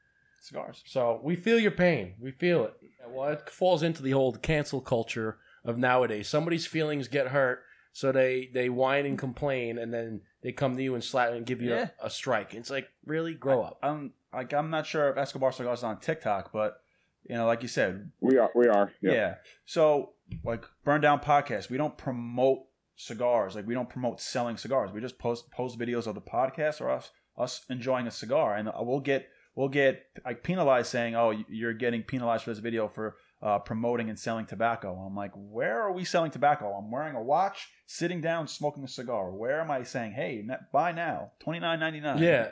[0.40, 0.83] cigars.
[0.87, 2.14] So we feel your pain.
[2.20, 2.74] We feel it.
[3.09, 6.29] Well, it falls into the old cancel culture of nowadays.
[6.29, 10.83] Somebody's feelings get hurt, so they they whine and complain, and then they come to
[10.83, 11.88] you and slap and give you Yeah.
[12.01, 12.55] a, a strike.
[12.55, 13.79] It's like, really, grow up.
[13.83, 16.81] I'm like I'm not sure if Escobar Cigars is on TikTok, but
[17.29, 18.51] you know, like you said, we are.
[18.55, 18.92] We are.
[19.03, 19.12] yeah.
[19.12, 19.35] Yeah.
[19.64, 20.12] So
[20.44, 22.61] like Burn Down Podcast, we don't promote
[22.98, 23.54] cigars.
[23.54, 24.90] Like we don't promote selling cigars.
[24.92, 28.68] We just post post videos of the podcast or us us enjoying a cigar, and
[28.80, 33.16] we'll get we'll get like penalized saying, "Oh, you're getting penalized for this video for
[33.40, 36.72] uh, promoting and selling tobacco." I'm like, where are we selling tobacco?
[36.72, 39.30] I'm wearing a watch, sitting down, smoking a cigar.
[39.30, 42.18] Where am I saying, "Hey, buy now, twenty nine ninety nine?
[42.18, 42.50] Yeah,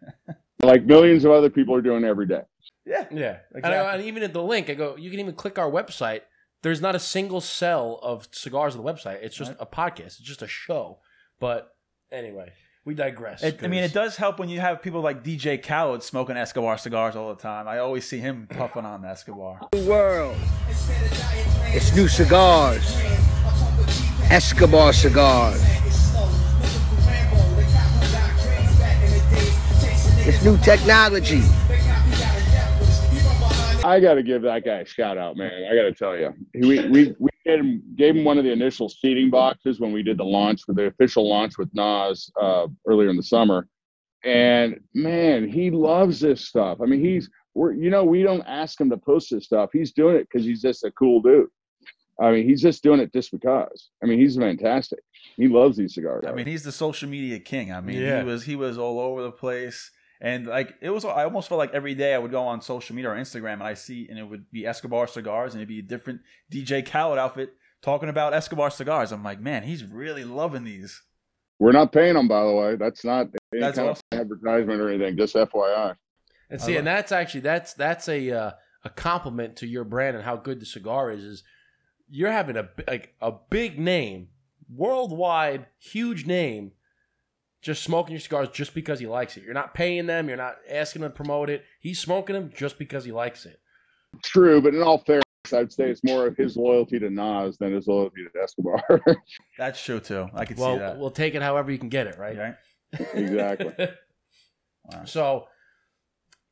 [0.62, 2.42] Like millions of other people are doing every day.
[2.84, 3.38] yeah, yeah.
[3.54, 3.94] And, I, Exactly.
[3.94, 6.22] and even at the link, I go, you can even click our website.
[6.62, 9.22] There's not a single sell of cigars on the website.
[9.22, 9.58] It's just Right.
[9.60, 10.06] a podcast.
[10.06, 10.98] It's just a show.
[11.38, 11.72] But
[12.10, 12.52] anyway,
[12.84, 13.42] we digress.
[13.44, 16.76] It, I mean, it does help when you have people like DJ Khaled smoking Escobar
[16.78, 17.68] cigars all the time.
[17.68, 19.68] I always see him puffing on Escobar.
[19.72, 20.36] New world.
[21.70, 22.96] It's new cigars.
[24.30, 25.62] Escobar cigars.
[30.26, 31.40] It's new technology.
[33.88, 35.50] I got to give that guy a shout out, man.
[35.70, 38.52] I got to tell you, we we we gave him, gave him one of the
[38.52, 42.66] initial seating boxes when we did the launch for the official launch with Nas uh,
[42.86, 43.66] earlier in the summer,
[44.24, 46.78] and man, he loves this stuff.
[46.82, 49.70] I mean, he's we're you know we don't ask him to post this stuff.
[49.72, 51.48] He's doing it because he's just a cool dude.
[52.20, 53.90] I mean, he's just doing it just because.
[54.02, 54.98] I mean, he's fantastic.
[55.36, 56.24] He loves these cigars.
[56.26, 57.70] I mean, he's the social media king.
[57.72, 58.18] I mean, Yeah.
[58.20, 59.90] he was he was all over the place,
[60.20, 61.04] and like it was.
[61.04, 63.62] I almost felt like every day I would go on social media or Instagram and
[63.62, 66.20] I see, and it would be Escobar cigars, and it'd be a different
[66.52, 69.12] DJ Khaled outfit talking about Escobar cigars.
[69.12, 71.02] I'm like, man, he's really loving these.
[71.60, 72.76] we're not paying them, by the way.
[72.76, 74.02] That's not any That's kind awesome.
[74.12, 75.16] of advertisement or anything.
[75.16, 75.96] Just FYI.
[76.50, 78.50] And see, love- and that's actually that's that's a uh,
[78.84, 81.22] a compliment to your brand and how good the cigar is.
[81.22, 81.42] Is
[82.10, 84.28] you're having a like a big name,
[84.74, 86.72] worldwide, huge name,
[87.60, 89.42] just smoking your cigars just because he likes it.
[89.42, 90.28] You're not paying them.
[90.28, 91.64] You're not asking him to promote it.
[91.80, 93.60] He's smoking them just because he likes it.
[94.22, 97.74] True, but in all fairness, I'd say it's more of his loyalty to Nas than
[97.74, 98.82] his loyalty to Escobar.
[99.58, 100.28] That's true too.
[100.34, 100.98] I can see Well, that.
[100.98, 102.36] we'll take it however you can get it, right?
[102.38, 102.54] Right?
[103.14, 103.72] Exactly.
[103.78, 103.88] Wow.
[105.04, 105.46] So,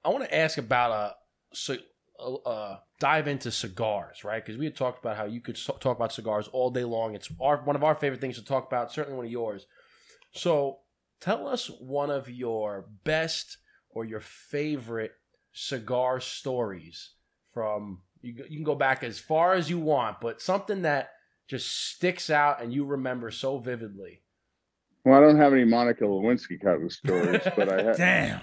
[0.04, 1.12] I want to ask about uh,
[1.54, 1.84] ci-
[2.18, 4.44] uh, uh, dive into cigars, right?
[4.44, 7.14] Because we had talked about how you could talk about cigars all day long.
[7.14, 8.92] It's our one of our favorite things to talk about.
[8.92, 9.66] Certainly one of yours.
[10.32, 10.80] So,
[11.20, 13.58] tell us one of your best
[13.90, 15.12] or your favorite
[15.52, 17.10] cigar stories
[17.52, 18.02] from.
[18.22, 21.10] You, you can go back as far as you want, but something that
[21.48, 24.22] just sticks out and you remember so vividly.
[25.04, 27.96] well, I don't have any Monica Lewinsky kind of stories, but I have.
[27.96, 28.40] Damn.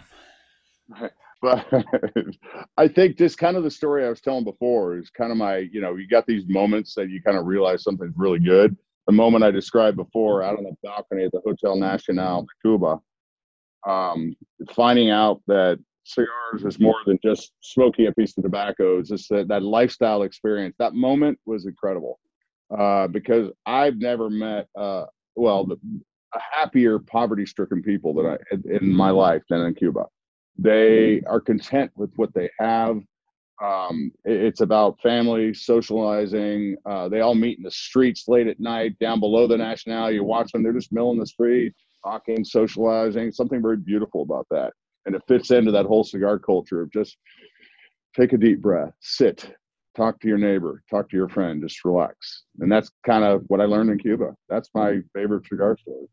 [1.41, 1.65] But
[2.77, 5.57] I think just kind of the story I was telling before is kind of my,
[5.57, 8.77] you know, you got these moments that you kind of realize something's really good.
[9.07, 12.99] The moment I described before, out on the balcony at the Hotel Nacional, Cuba,
[13.87, 14.35] um,
[14.71, 18.99] finding out that cigars is more than just smoking a piece of tobacco.
[18.99, 20.75] It's just that, that lifestyle experience.
[20.79, 22.19] That moment was incredible.
[22.77, 25.77] uh, because I've never met, uh, well, the,
[26.33, 30.05] a happier poverty-stricken people that I in my life than in Cuba.
[30.57, 32.99] They are content with what they have.
[33.61, 36.75] Um, it- it's about family, socializing.
[36.85, 40.11] Uh, they all meet in the streets late at night, down below the National.
[40.11, 43.31] You watch them; they're just milling the street, talking, socializing.
[43.31, 44.73] Something very beautiful about that,
[45.05, 47.17] and it fits into that whole cigar culture of just
[48.15, 49.55] take a deep breath, sit,
[49.95, 52.43] talk to your neighbor, talk to your friend, just relax.
[52.59, 54.35] And that's kind of what I learned in Cuba.
[54.49, 56.07] That's my favorite cigar story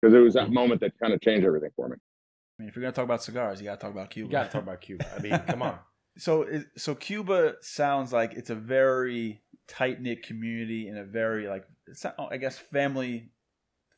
[0.00, 1.96] because it was that moment that kind of changed everything for me.
[1.96, 4.28] I mean, if you're gonna talk about cigars, you gotta talk about Cuba.
[4.28, 5.04] You got to talk about Cuba.
[5.16, 5.78] I mean, come on.
[6.18, 11.48] So, it- so Cuba sounds like it's a very tight knit community and a very
[11.48, 13.30] like, it's not- oh, I guess, family,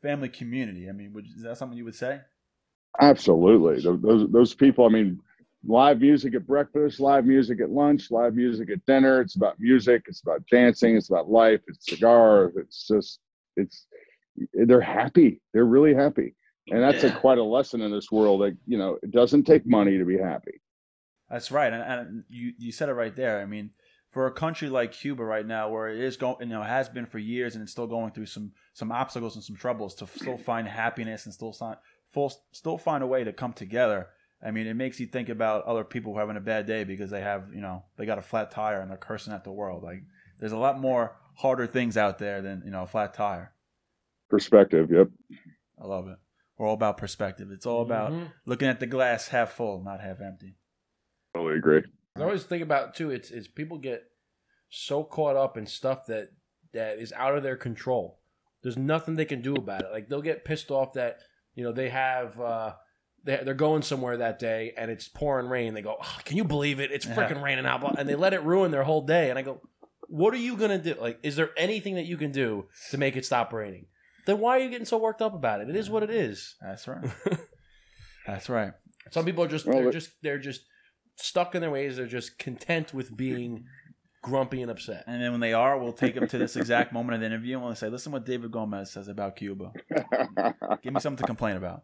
[0.02, 0.88] family community.
[0.88, 2.20] I mean, would, is that something you would say?
[3.00, 3.80] Absolutely.
[3.82, 5.20] Those those people, I mean,
[5.64, 9.20] live music at breakfast, live music at lunch, live music at dinner.
[9.20, 13.20] It's about music, it's about dancing, it's about life, it's cigars, it's just
[13.56, 13.86] it's
[14.52, 15.40] they're happy.
[15.52, 16.34] They're really happy.
[16.70, 19.66] And that's a quite a lesson in this world that, you know, it doesn't take
[19.66, 20.60] money to be happy.
[21.30, 23.40] That's right, and, and you you said it right there.
[23.40, 23.70] I mean,
[24.10, 27.06] for a country like Cuba right now, where it is going, you know, has been
[27.06, 30.38] for years, and it's still going through some some obstacles and some troubles, to still
[30.50, 31.76] find happiness and still find
[32.12, 34.08] full, still find a way to come together.
[34.42, 36.84] I mean, it makes you think about other people who are having a bad day
[36.84, 39.50] because they have, you know, they got a flat tire and they're cursing at the
[39.50, 39.82] world.
[39.82, 40.04] Like,
[40.38, 43.52] there's a lot more harder things out there than you know a flat tire.
[44.30, 45.08] Perspective, yep.
[45.80, 46.18] I love it.
[46.56, 47.50] We're all about perspective.
[47.52, 48.32] It's all about Mhm.
[48.46, 50.56] looking at the glass half full, not half empty.
[51.38, 51.82] Totally agree.
[52.16, 53.10] I always think about too.
[53.10, 54.02] It's it's people get
[54.70, 56.30] so caught up in stuff that
[56.72, 58.18] that is out of their control.
[58.62, 59.92] There's nothing they can do about it.
[59.92, 61.20] Like they'll get pissed off that
[61.54, 62.72] you know they have uh,
[63.22, 65.74] they they're going somewhere that day and it's pouring rain.
[65.74, 66.90] They go, "Oh, "Can you believe it?
[66.90, 67.14] It's Yeah.
[67.14, 69.30] freaking raining out!" And they let it ruin their whole day.
[69.30, 69.60] And I go,
[70.08, 70.94] "What are you gonna do?
[70.94, 73.86] Like, is there anything that you can do to make it stop raining?"
[74.26, 75.70] Then why are you getting so worked up about it?
[75.70, 76.56] It is what it is.
[76.60, 77.08] That's right.
[78.26, 78.72] That's right.
[79.12, 80.62] Some people are just they're just they're just
[81.18, 81.96] stuck in their ways.
[81.96, 83.64] They're just content with being
[84.22, 85.04] grumpy and upset.
[85.06, 87.56] And then when they are, we'll take them to this exact moment of the interview
[87.56, 89.72] and we'll say, listen what David Gomes says about Cuba.
[90.82, 91.82] Give me something to complain about.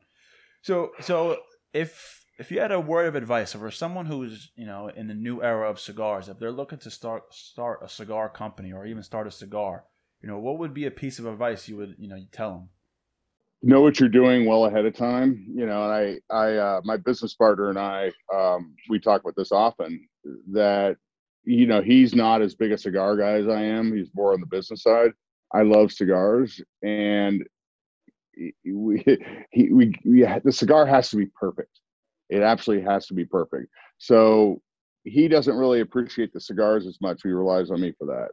[0.62, 1.38] So so
[1.72, 5.14] if if you had a word of advice for someone who's, you know, in the
[5.14, 9.02] new era of cigars, if they're looking to start start a cigar company or even
[9.02, 9.84] start a cigar,
[10.20, 12.50] you know, what would be a piece of advice you would, you know, you tell
[12.50, 12.68] them?
[13.66, 16.96] Know what you're doing well ahead of time you know and i i uh, my
[16.96, 20.06] business partner and i um, we talk about this often
[20.52, 20.96] that
[21.44, 23.94] you know he's not as big a cigar guy as i am.
[23.94, 25.12] He's more on the business side.
[25.52, 27.44] I love cigars and
[28.64, 29.04] we
[29.50, 31.80] he we, we the cigar has to be perfect.
[32.28, 33.68] It absolutely has to be perfect.
[33.98, 34.60] So
[35.04, 37.20] he doesn't really appreciate the cigars as much.
[37.22, 38.30] He relies on me for that.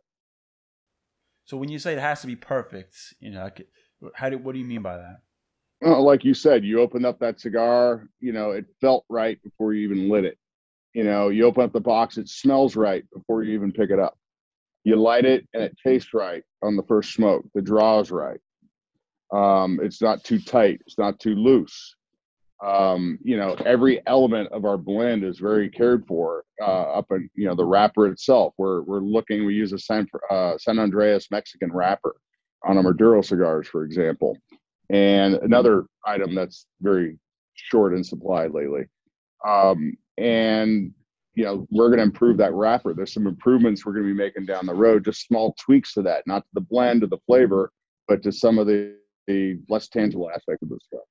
[1.45, 3.67] So when you say it has to be perfect, you know, like,
[4.13, 5.21] how do what do you mean by that?
[5.81, 9.73] Well, like you said, you open up that cigar, you know, it felt right before
[9.73, 10.37] you even lit it.
[10.93, 13.99] You know, you open up the box, it smells right before you even pick it
[13.99, 14.17] up.
[14.83, 17.45] You light it and it tastes right on the first smoke.
[17.55, 18.39] The draw is right.
[19.33, 21.95] Um, it's not too tight, it's not too loose.
[22.63, 26.43] Um, you know, every element of our blend is very cared for.
[26.61, 29.47] Uh, up in you know the wrapper itself, we're we're looking.
[29.47, 32.15] We use a San uh, San Andrés Mexican wrapper
[32.63, 34.37] on our Maduro cigars, for example.
[34.89, 37.17] And another item that's very
[37.53, 38.83] short in supply lately.
[39.47, 40.93] Um, and
[41.33, 42.93] you know, we're going to improve that wrapper.
[42.93, 46.01] There's some improvements we're going to be making down the road, just small tweaks to
[46.01, 47.71] that, not to the blend or the flavor,
[48.09, 48.97] but to some of the,
[49.27, 51.01] the less tangible aspects of the stuff.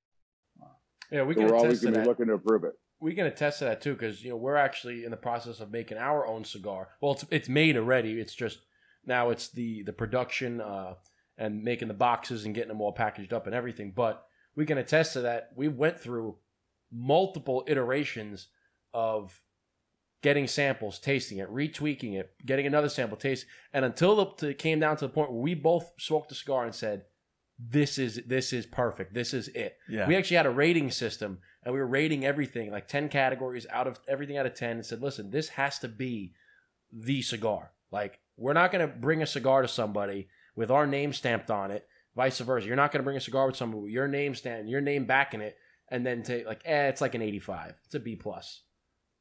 [1.10, 2.72] Yeah, we So can we're always going to be looking to improve it.
[3.00, 5.72] we can attest to that too because you know we're actually in the process of
[5.72, 6.90] making our own cigar.
[7.00, 8.20] Well, it's it's made already.
[8.20, 8.58] It's just
[9.06, 10.94] now it's the the production uh,
[11.40, 13.92] and making the boxes and getting them all packaged up and everything.
[13.94, 14.24] But
[14.54, 15.50] we can attest to that.
[15.56, 16.36] We went through
[16.92, 18.48] multiple iterations
[18.94, 19.40] of
[20.22, 24.78] getting samples, tasting it, retweaking it, getting another sample, taste, and until the, it came
[24.78, 27.04] down to the point where we both smoked the cigar and said,
[27.58, 29.14] "This is this is perfect.
[29.14, 30.06] This is it." Yeah.
[30.06, 33.86] We actually had a rating system and we were rating everything like 10 categories out
[33.86, 36.32] of everything out of 10 and said, listen, this has to be
[36.92, 37.72] the cigar.
[37.90, 41.70] Like, we're not going to bring a cigar to somebody with our name stamped on
[41.70, 41.86] it,
[42.16, 42.66] vice versa.
[42.66, 45.06] You're not going to bring a cigar with somebody with your name stamped, your name
[45.06, 45.56] backing it,
[45.90, 47.74] and then take like, eh, it's like an 85.
[47.84, 48.62] It's a B plus.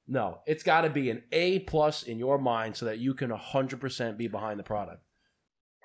[0.08, 3.30] No, it's got to be an A plus in your mind so that you can
[3.30, 5.04] 100% be behind the product.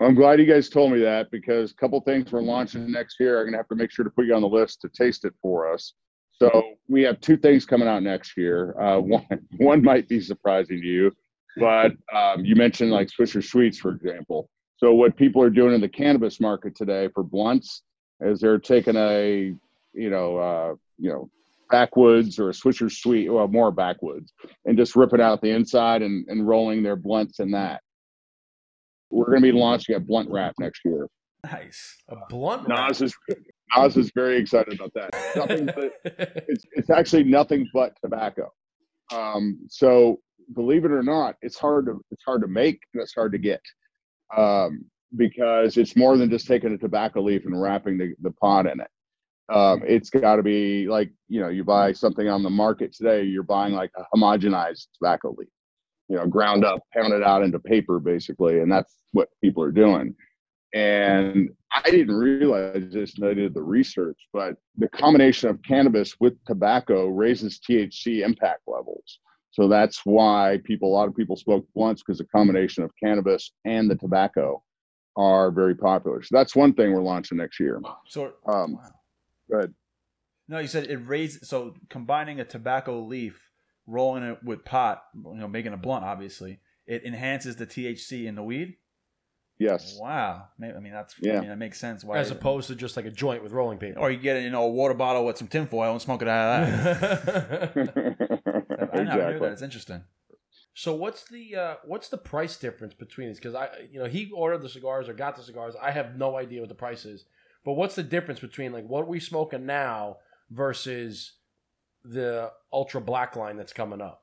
[0.01, 3.39] I'm glad you guys told me that because a couple things we're launching next year.
[3.39, 5.25] I'm going to have to make sure to put you on the list to taste
[5.25, 5.93] it for us.
[6.33, 8.75] So we have two things coming out next year.
[8.81, 9.27] Uh, one,
[9.59, 11.13] one might be surprising to you,
[11.57, 14.51] but um, you mentioned like Swisher Sweets, for example.
[14.85, 17.81] So what people are doing in the cannabis market today for blunts
[18.21, 19.55] is they're taking a
[19.95, 21.31] you know uh, you know
[21.71, 24.35] backwoods or a Swisher Sweet, well more backwoods,
[24.67, 27.81] and just ripping out the inside and, and rolling their blunts in that.
[29.09, 31.09] We're going to be launching a blunt wrap next year.
[31.45, 32.03] Nice.
[32.11, 32.69] A blunt.
[32.69, 33.17] Nas is
[33.75, 35.33] Nas is very excited about that.
[35.35, 35.93] Nothing but,
[36.47, 38.53] it's it's actually nothing but tobacco.
[39.15, 40.21] Um, so
[40.55, 43.39] believe it or not, it's hard to it's hard to make and it's hard to
[43.39, 43.63] get
[44.37, 44.85] um,
[45.17, 48.81] because it's more than just taking a tobacco leaf and wrapping the, the pod in
[48.81, 48.89] it.
[49.53, 53.25] Um, it's got to be like you know you buy something on the market today,
[53.25, 55.49] you're buying like a homogenized tobacco leaf,
[56.09, 60.15] you know, ground up, pounded out into paper basically, and that's what people are doing.
[60.73, 66.17] And I didn't realize this until I did the research, but the combination of cannabis
[66.19, 69.21] with tobacco raises THC impact levels.
[69.55, 73.53] So that's why people, a lot of people smoke blunts because the combination of cannabis
[73.65, 74.61] and the tobacco
[75.17, 76.25] are very popular.
[76.25, 77.81] So that's one thing we're launching next year.
[78.09, 78.91] So, Um, wow.
[79.49, 79.75] Good.
[80.49, 81.49] No, you said it raises.
[81.49, 83.49] So combining a tobacco leaf,
[83.87, 88.35] rolling it with pot, you know, making a blunt, obviously, it enhances the THC in
[88.35, 88.75] the weed.
[89.57, 89.97] Yes.
[90.01, 90.49] Wow.
[90.61, 91.37] I mean, that's Yeah.
[91.37, 92.03] I mean, that makes sense.
[92.03, 92.19] Why?
[92.19, 94.01] As opposed to just like a joint with rolling paper.
[94.01, 96.63] or you get you know a water bottle with some tinfoil and smoke it out
[96.65, 98.31] of that.
[98.95, 99.53] I never knew that.
[99.53, 100.05] It's interesting.
[100.75, 103.39] So what's the uh, what's the price difference between these?
[103.39, 105.75] Because I, you know, he ordered the cigars or got the cigars.
[105.81, 107.25] I have no idea what the price is.
[107.65, 110.17] But what's the difference between like what we smoking now
[110.51, 111.33] versus
[112.05, 114.23] the ultra black line that's coming up?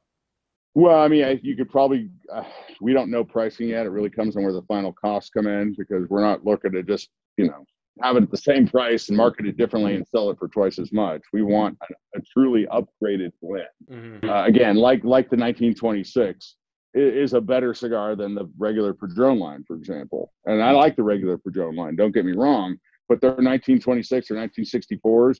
[0.73, 2.43] Well, I mean, I, you could probably, uh,
[2.79, 3.85] we don't know pricing yet.
[3.85, 6.83] It really comes on where the final costs come in because we're not looking to
[6.83, 7.65] just, you know,
[8.03, 10.79] have it at the same price and market it differently and sell it for twice
[10.79, 11.21] as much.
[11.33, 13.65] We want a, a truly upgraded blend.
[13.89, 14.29] Mm-hmm.
[14.29, 16.55] Uh, again, like like the 1926
[16.95, 20.31] i- is a better cigar than the regular Padron line, for example.
[20.45, 21.95] And I like the regular Padron line.
[21.95, 22.77] Don't get me wrong,
[23.09, 25.39] but their 1926 or 1964s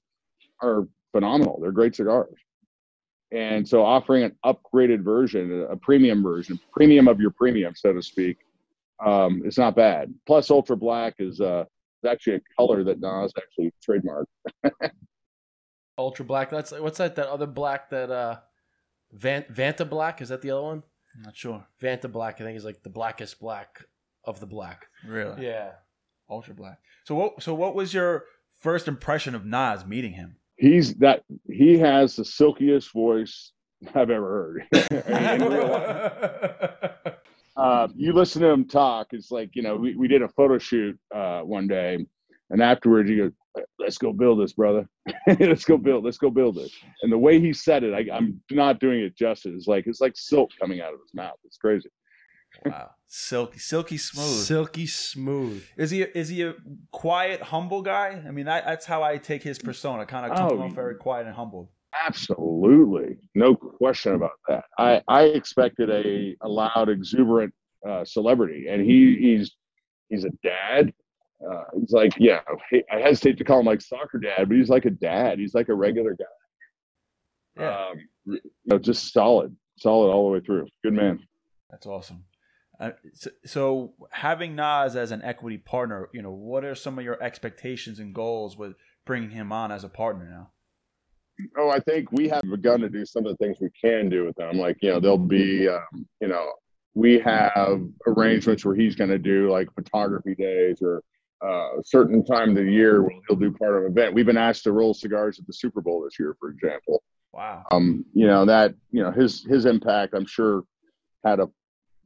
[0.62, 1.60] are phenomenal.
[1.62, 2.36] They're great cigars.
[3.34, 8.02] And so offering an upgraded version, a premium version, premium of your premium, so to
[8.02, 8.38] speak,
[9.06, 10.14] um, is not bad.
[10.28, 11.64] Plus, Ultra Black is uh,
[12.04, 14.26] is actually a color that Nas actually trademarked.
[15.98, 16.50] Ultra black.
[16.50, 17.16] That's what's that?
[17.16, 18.40] That other black that uh,
[19.12, 20.84] Van, Vanta black is that the other one?
[21.16, 21.66] I'm not sure.
[21.82, 22.40] Vanta black.
[22.40, 23.86] I think is like the blackest black
[24.24, 24.88] of the black.
[25.06, 25.46] Really?
[25.46, 25.72] Yeah.
[26.30, 26.80] Ultra black.
[27.04, 27.44] So what?
[27.44, 28.26] So what was your
[28.62, 30.38] first impression of Nas meeting him?
[30.56, 33.52] He's that he has the silkiest voice
[33.94, 34.84] I've ever heard.
[37.58, 37.90] In real life.
[37.90, 39.08] uh, you listen to him talk.
[39.12, 42.06] It's like you know we, we did a photo shoot uh, one day,
[42.50, 44.88] and afterwards you go, "Let's go build this, brother.
[45.40, 46.04] let's go build.
[46.06, 46.72] Let's go build it."
[47.04, 49.54] And the way he said it, I, I'm not doing it justice.
[49.56, 51.38] It's like it's like silk coming out of his mouth.
[51.44, 51.90] It's crazy.
[52.66, 54.46] Wow, silky, silky smooth.
[54.46, 55.64] Silky smooth.
[55.78, 56.54] Is he is he a
[56.92, 58.22] quiet, humble guy?
[58.28, 60.06] I mean, I, that's how I take his persona.
[60.06, 61.72] Kind of comes Oh, off very quiet and humble.
[62.06, 64.66] Absolutely, no question about that.
[64.78, 67.54] I I expected a, a loud, exuberant
[67.88, 69.56] uh, celebrity, and he he's
[70.10, 70.94] he's a dad.
[71.46, 72.40] Uh, he's like, yeah,
[72.92, 75.40] I hesitate to call him like soccer dad, but he's like a dad.
[75.40, 76.26] He's like a regular guy.
[77.60, 80.68] Yeah, Um, you know, just solid, solid all the way through.
[80.84, 81.20] Good man.
[81.70, 82.26] that's awesome.
[82.80, 87.04] Uh, so, so having Nas as an equity partner, you know, what are some of
[87.06, 88.74] your expectations and goals with
[89.06, 90.52] bringing him on as a partner now?
[91.58, 94.26] Oh, I think we have begun to do some of the things we can do
[94.26, 94.58] with them.
[94.58, 96.52] Like, you know, there'll be, um, you know,
[96.94, 101.02] we have arrangements where he's going to do like photography days or
[101.44, 104.14] uh, a certain time of the year where he'll do part of an event.
[104.14, 107.02] We've been asked to roll cigars at the Super Bowl this year, for example.
[107.34, 107.64] Wow.
[107.72, 110.64] Um, you know that you know his his impact, I'm sure,
[111.26, 111.48] had a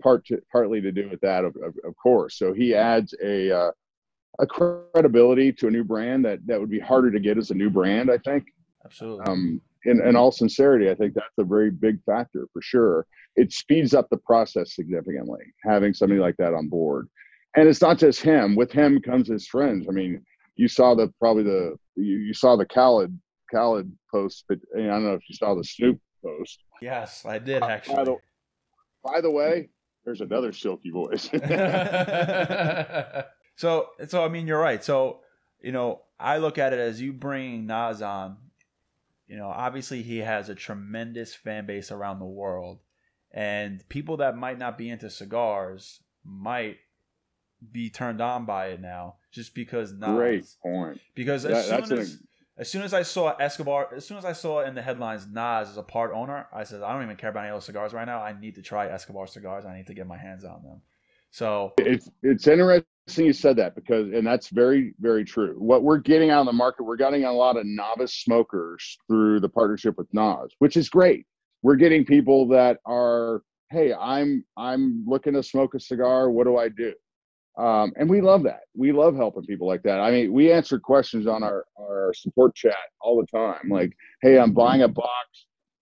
[0.02, 2.38] part to, partly to do with that, of, of, of course.
[2.38, 3.72] So he adds a uh,
[4.40, 7.56] a credibility to a new brand that that would be harder to get as a
[7.56, 8.46] new brand, I think
[8.86, 9.26] Absolutely.
[9.26, 13.06] um, in, in all sincerity, I think that's a very big factor for sure.
[13.36, 17.10] It speeds up the process significantly having somebody like that on board.
[17.56, 18.56] And it's not just him.
[18.56, 19.88] With him comes his friends.
[19.90, 20.24] I mean,
[20.56, 23.18] you saw the probably the you, you saw the Khaled
[23.54, 26.60] Khaled post, but I don't know if you saw the Snoop post.
[26.82, 28.04] yes, I did By actually.
[28.06, 28.18] the,
[29.04, 29.70] by the way,
[30.04, 31.30] there's another silky voice.
[33.56, 34.84] So, so I mean, you're right.
[34.84, 35.22] So,
[35.62, 38.38] you know, I look at it as you bring Nas on.
[39.28, 42.80] You know, obviously he has a tremendous fan base around the world,
[43.32, 46.78] and people that might not be into cigars might
[47.72, 50.16] be turned on by it now, just because Nas.
[50.16, 51.00] Great point.
[51.16, 52.24] Because That- as soon as
[52.58, 55.70] as soon as I saw Escobar, as soon as I saw in the headlines Nas
[55.70, 58.06] is a part owner, I said I don't even care about any other cigars right
[58.06, 58.22] now.
[58.22, 59.66] I need to try Escobar cigars.
[59.66, 60.82] I need to get my hands on them.
[61.36, 62.86] So it's it's interesting
[63.18, 65.56] you said that because and that's very very true.
[65.58, 69.42] What we're getting out on the market, we're getting a lot of novice smokers through
[69.42, 71.26] the partnership with Nas, which is great.
[71.62, 76.32] We're getting people that are, hey, I'm I'm looking to smoke a cigar.
[76.32, 76.94] What do I do?
[77.58, 78.62] Um, and we love that.
[78.74, 80.00] We love helping people like that.
[80.00, 83.68] I mean, we answer questions on our our support chat all the time.
[83.70, 85.10] Like, hey, I'm buying a box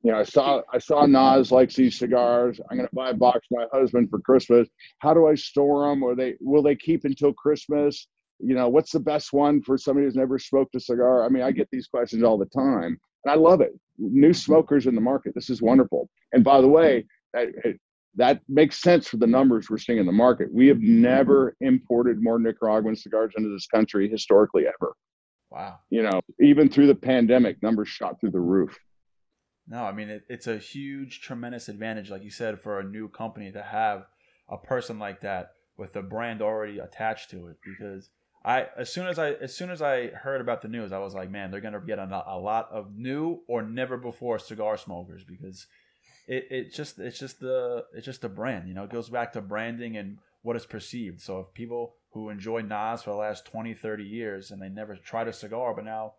[0.04, 2.60] you know, I saw I saw Nas likes these cigars.
[2.70, 4.68] I'm going to buy a box for my husband for Christmas.
[4.99, 6.04] How do I store them?
[6.04, 8.08] Or they will they keep until Christmas?
[8.39, 11.24] You know, what's the best one for somebody who's never smoked a cigar?
[11.24, 13.72] I mean, I get these questions all the time, and I love it.
[13.97, 15.34] New smokers in the market.
[15.36, 16.10] This is wonderful.
[16.34, 17.47] And by the way, that
[18.16, 20.54] that makes sense for the numbers we're seeing in the market.
[20.54, 24.93] We have never imported more Nicaraguan cigars into this country historically ever.
[25.49, 25.80] Wow.
[25.89, 28.78] You know, even through the pandemic, numbers shot through the roof.
[29.68, 33.07] No, I mean it, it's a huge, tremendous advantage, like you said, for a new
[33.07, 34.05] company to have
[34.49, 37.57] a person like that with the brand already attached to it.
[37.64, 38.09] Because
[38.43, 41.14] I, as soon as I, as soon as I heard about the news, I was
[41.14, 45.24] like, man, they're gonna get a, a lot of new or never before cigar smokers
[45.24, 45.68] because
[46.28, 48.68] it, it just, it's just the, it's just the brand.
[48.68, 51.22] You know, it goes back to branding and what is perceived.
[51.22, 54.95] So if people who enjoy Nas for the last 20, 30 years and they never
[54.97, 56.14] tried a cigar, but now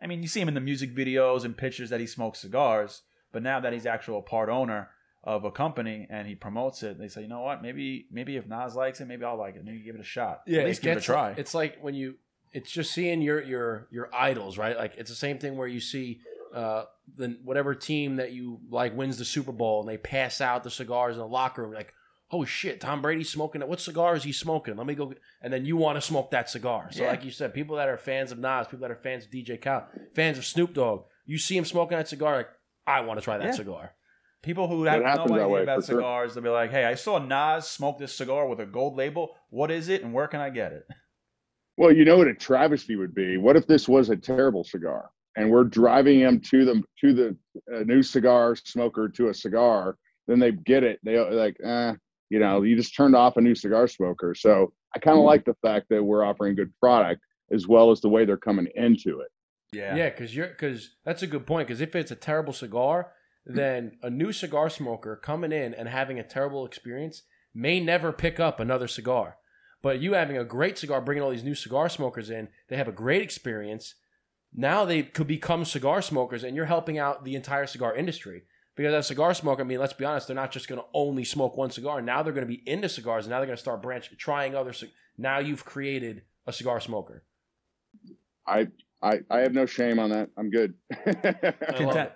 [0.00, 3.02] I mean, you see him in the music videos and pictures that he smokes cigars,
[3.32, 4.88] but now that he's actual part owner
[5.24, 7.62] of a company and he promotes it, they say, you know what?
[7.62, 9.64] Maybe maybe if Nas likes it, maybe I'll like it.
[9.64, 10.42] Maybe give it a shot.
[10.46, 11.34] Yeah, At least it give it a try.
[11.36, 12.14] It's like when you,
[12.52, 14.76] it's just seeing your your your idols, right?
[14.76, 16.20] Like it's the same thing where you see
[16.54, 16.84] uh,
[17.16, 20.70] the whatever team that you like wins the Super Bowl and they pass out the
[20.70, 21.92] cigars in the locker room, like.
[22.30, 22.80] Oh shit!
[22.80, 23.68] Tom Brady's smoking it.
[23.68, 24.76] What cigar is he smoking?
[24.76, 25.06] Let me go.
[25.06, 26.88] Get, and then you want to smoke that cigar.
[26.92, 27.10] So, Yeah.
[27.10, 29.56] like you said, people that are fans of Nas, people that are fans of DJ
[29.56, 32.48] Khaled, fans of Snoop Dogg, you see him smoking that cigar, like
[32.86, 33.50] I want to try that Yeah.
[33.52, 33.94] cigar.
[34.42, 35.96] People who It have happens no idea way, about for sure.
[36.00, 39.34] cigars, they'll be like, "Hey, I saw Nas smoke this cigar with a gold label.
[39.48, 40.86] What is it, and where can I get it?"
[41.78, 43.36] Well, you know what a travesty would be.
[43.36, 47.36] What if this was a terrible cigar, and we're driving them to the to the
[47.72, 49.96] uh, new cigar smoker to a cigar?
[50.26, 50.98] Then they get it.
[51.04, 51.94] They like, eh,
[52.30, 54.34] you know, you just turned off a new cigar smoker.
[54.34, 55.26] So I kind of mm-hmm.
[55.26, 58.68] like the fact that we're offering good product as well as the way they're coming
[58.74, 59.28] into it.
[59.72, 61.68] Yeah, Yeah, because you're because that's a good point.
[61.68, 63.12] Because if it's a terrible cigar,
[63.46, 63.56] hmm.
[63.56, 67.22] then a new cigar smoker coming in and having a terrible experience
[67.54, 69.36] may never pick up another cigar.
[69.82, 72.88] But you having a great cigar, bringing all these new cigar smokers in, they have
[72.88, 73.94] a great experience.
[74.52, 78.44] Now they could become cigar smokers, and you're helping out the entire cigar industry.
[78.78, 80.86] Because as a cigar smoker, I mean, let's be honest, they're not just going to
[80.94, 82.00] only smoke one cigar.
[82.00, 83.24] Now they're going to be into cigars.
[83.26, 84.72] And now they're going to start branch trying other.
[84.72, 87.24] cig- Now you've created a cigar smoker.
[88.46, 88.68] I
[89.02, 90.30] I, I have no shame on that.
[90.36, 90.74] I'm good.
[90.92, 92.12] I love Content- it.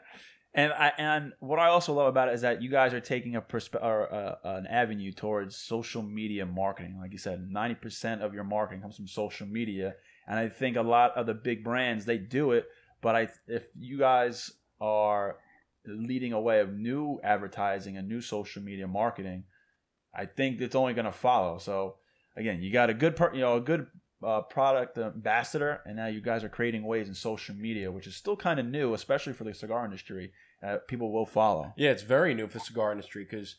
[0.55, 3.37] And I and what I also love about it is that you guys are taking
[3.37, 6.99] a persp- or uh, an avenue towards social media marketing.
[7.01, 9.95] Like you said, ninety percent of your marketing comes from social media,
[10.29, 12.67] and I think a lot of the big brands they do it.
[13.01, 15.37] But I, if you guys are
[15.87, 19.45] leading a way of new advertising and new social media marketing,
[20.14, 21.59] I think it's only going to follow.
[21.59, 21.97] So
[22.37, 23.87] again, you got a good, per, you know, a good
[24.24, 28.14] uh, product ambassador, and now you guys are creating ways in social media, which is
[28.14, 30.33] still kind of new, especially for the cigar industry.
[30.62, 31.72] Uh, people will follow.
[31.76, 33.57] Yeah, it's very new for the cigar industry because,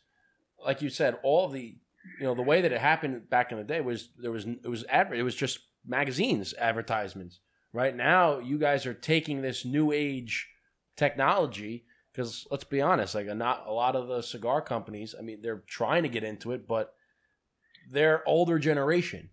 [0.63, 1.76] like you said, all the
[2.19, 4.69] you know the way that it happened back in the day was there was it
[4.69, 7.39] was adver- it was just magazines advertisements.
[7.74, 10.47] Right now, you guys are taking this new age
[10.95, 15.16] technology because let's be honest, like not a lot of the cigar companies.
[15.18, 16.93] I mean, they're trying to get into it, but
[17.91, 19.30] they're older generation,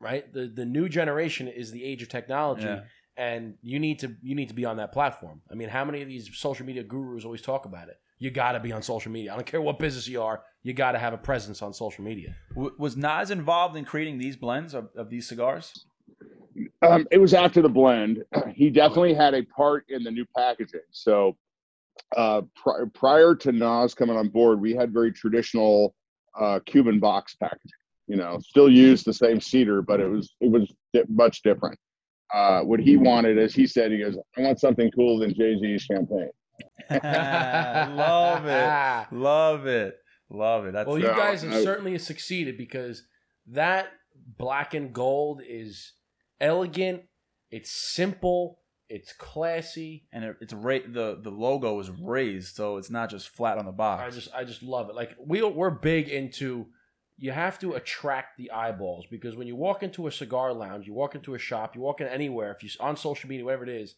[0.00, 0.30] right?
[0.32, 2.82] The the new generation is the age of technology Yeah.
[3.16, 5.42] and you need to you need to be on that platform.
[5.50, 7.96] I mean, how many of these social media gurus always talk about it?
[8.18, 9.32] You got to be on social media.
[9.32, 10.42] I don't care what business you are.
[10.62, 12.34] You got to have a presence on social media.
[12.54, 15.84] W- was Nas involved in creating these blends of, of these cigars?
[16.80, 18.24] Um, it was after the blend.
[18.54, 20.80] He definitely had a part in the new packaging.
[20.92, 21.36] So
[22.16, 25.94] uh, pri- prior to Nas coming on board, we had very traditional
[26.38, 27.70] uh, Cuban box packaging.
[28.06, 31.78] You know, still used the same cedar, but it was it was di- much different.
[32.32, 35.56] Uh, what he wanted, as he said, he goes, "I want something cooler than Jay
[35.58, 36.30] Z's champagne."
[36.90, 39.96] love it, love it,
[40.30, 40.72] love it.
[40.72, 41.62] That's Well, you No, guys have no.
[41.62, 43.04] certainly succeeded because
[43.46, 43.86] that
[44.38, 45.92] black and gold is
[46.40, 47.02] elegant.
[47.50, 48.58] It's simple.
[48.94, 50.06] It's classy.
[50.12, 53.66] and it, it's ra- the the logo is raised, so it's not just flat on
[53.66, 54.02] the box.
[54.06, 54.94] I just I just love it.
[54.94, 56.66] Like we we're big into
[57.16, 60.94] you have to attract the eyeballs because when you walk into a cigar lounge, you
[60.94, 63.68] walk into a shop, you walk in anywhere, if you on social media, whatever it
[63.68, 63.94] is,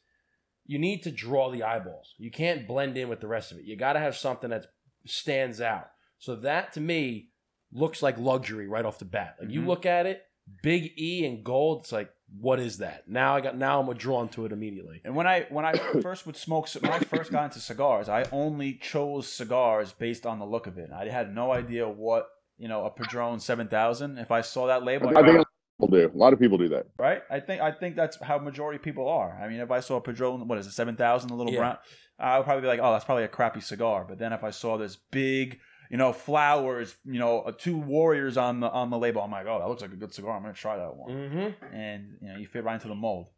[0.66, 2.14] you need to draw the eyeballs.
[2.18, 3.64] You can't blend in with the rest of it.
[3.64, 4.66] You got to have something that
[5.06, 5.86] stands out.
[6.18, 7.30] So that to me,
[7.72, 9.36] looks like luxury right off the bat.
[9.40, 9.66] Like you Mhm.
[9.66, 10.22] look at it,
[10.62, 11.82] big E and gold.
[11.82, 13.08] It's like, what is that?
[13.08, 15.00] Now I got now I'm drawn to it immediately.
[15.04, 15.72] And when I when I
[16.02, 20.38] first would smoke, when I first got into cigars, I only chose cigars based on
[20.38, 20.90] the look of it.
[20.92, 22.28] I had no idea what
[22.58, 24.18] you know a Padron Seven Thousand.
[24.18, 25.46] If I saw that label, I think a lot of
[25.78, 26.10] people do.
[26.12, 26.86] A lot of people do that.
[26.98, 27.22] right?
[27.30, 29.38] I think I think that's how majority of people are.
[29.40, 31.58] I mean, if I saw a Padron, what is it, Seven Thousand, a little Yeah.
[31.60, 31.78] brown,
[32.18, 34.04] I would probably be like, oh, that's probably a crappy cigar.
[34.08, 35.60] But then if I saw this big,
[35.90, 39.46] you know, flowers, you know, uh, two warriors on the on the label, I'm like,
[39.46, 40.36] oh, that looks like a good cigar.
[40.36, 41.10] I'm gonna try that one.
[41.10, 41.74] Mm-hmm.
[41.74, 43.28] And you know, you fit right into the mold.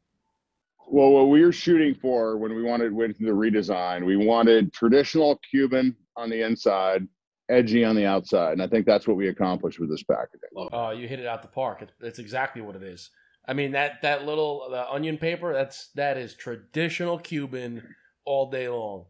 [0.91, 4.73] Well, what we were shooting for when we wanted went to the redesign, we wanted
[4.73, 7.07] traditional Cuban on the inside,
[7.51, 10.49] edgy on the outside, and I think that's what we accomplished with this packaging.
[10.73, 11.83] Oh, you hit it out the park.
[11.83, 13.11] It, it's exactly what it is.
[13.47, 15.53] I mean that that little the onion paper.
[15.53, 17.83] That's that is traditional Cuban
[18.25, 19.07] all day long.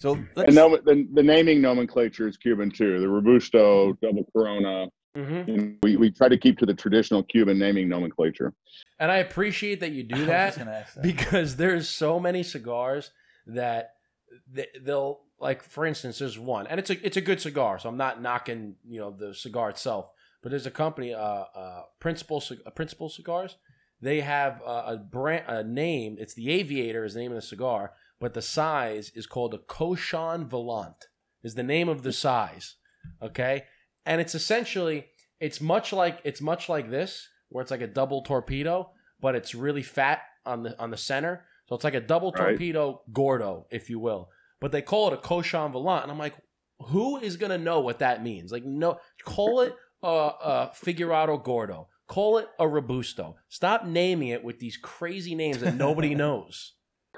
[0.00, 3.00] So let's, And no, the, the naming nomenclature is Cuban too.
[3.00, 4.86] The Robusto, Double Corona.
[5.16, 5.50] Mm-hmm.
[5.50, 8.52] You know, we, we try to keep to the traditional Cuban naming nomenclature.
[9.00, 10.48] And I appreciate that you do that.
[10.54, 11.02] just gonna ask that.
[11.02, 13.10] because there's so many cigars
[13.46, 13.94] that
[14.52, 17.88] they- they'll like for instance there's one and it's a it's a good cigar so
[17.88, 20.10] i'm not knocking you know the cigar itself
[20.42, 23.56] but there's a company uh uh Principle uh, Principle cigars
[24.02, 27.42] they have uh, a brand a name it's the aviator is the name of the
[27.42, 31.06] cigar but the size is called a Cochon Volant
[31.42, 32.76] is the name of the size
[33.22, 33.64] okay?
[34.04, 35.06] And it's essentially
[35.40, 38.90] it's much like it's much like this where it's like a double torpedo
[39.20, 41.44] but it's really fat on the on the center.
[41.68, 42.50] So it's like a double Right.
[42.50, 44.30] torpedo gordo if you will.
[44.60, 46.34] But they call it a Cochon Volant and i'm like
[46.80, 48.52] who is gonna know what that means?
[48.52, 51.88] Like no call it a, a figurado gordo.
[52.06, 53.36] Call it a robusto.
[53.48, 56.74] Stop naming it with these crazy names that nobody knows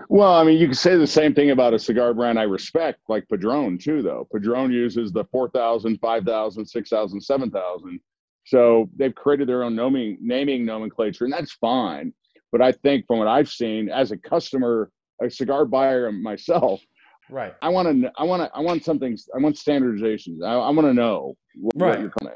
[0.08, 3.00] Well, I mean, you can say the same thing about a cigar brand I respect,
[3.08, 4.26] like Padron too, though.
[4.32, 8.00] Padron uses the 4,000, 5,000, 6,000, 7,000.
[8.46, 12.12] So they've created their own naming, naming nomenclature, and that's fine.
[12.50, 14.90] But I think from what I've seen as a customer,
[15.22, 16.80] a cigar buyer myself,
[17.28, 20.40] right I want to, I want to, I want something, I want standardization.
[20.42, 22.00] I, I want to know what, what Right.
[22.00, 22.34] you're coming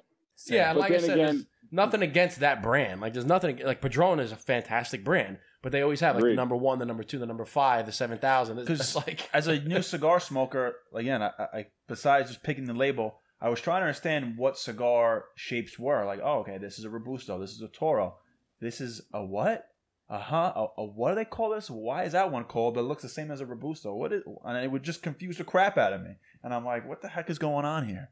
[0.48, 3.80] yeah and But like i said again- nothing against that brand like there's nothing like
[3.80, 6.36] padron is a fantastic brand but they always have like the Agreed.
[6.36, 9.48] number one the number two the number five the 7000 it's, 'Cause it's like as
[9.48, 13.80] a new cigar smoker, again, I, I besides just picking the label, I was trying
[13.80, 16.04] to understand what cigar shapes were.
[16.04, 18.18] Like, oh, okay, this is a robusto, this is a toro,
[18.60, 19.64] this is a what?
[20.10, 20.52] Uh huh.
[20.54, 21.70] A, a what do they call this?
[21.70, 22.74] Why is that one called?
[22.74, 23.94] But it looks the same as a robusto.
[23.94, 24.22] What is?
[24.44, 26.16] And it would just confuse the crap out of me.
[26.42, 28.10] And I'm like, what the heck is going on here?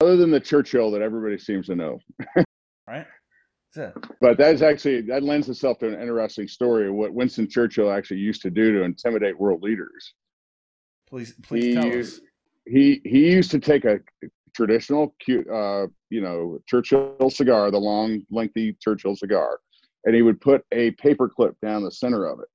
[0.00, 2.00] Other than the Churchill that everybody seems to know.
[2.88, 3.06] Right?
[4.20, 8.20] But that's actually that lends itself to an interesting story of what Winston Churchill actually
[8.20, 10.14] used to do to intimidate world leaders.
[11.08, 12.26] Please, please He tell used- us.
[12.66, 13.98] He he used to take a
[14.54, 19.60] traditional, uh, you know, Churchill cigar, the long, lengthy Churchill cigar,
[20.04, 22.48] and he would put a paper clip down the center of it,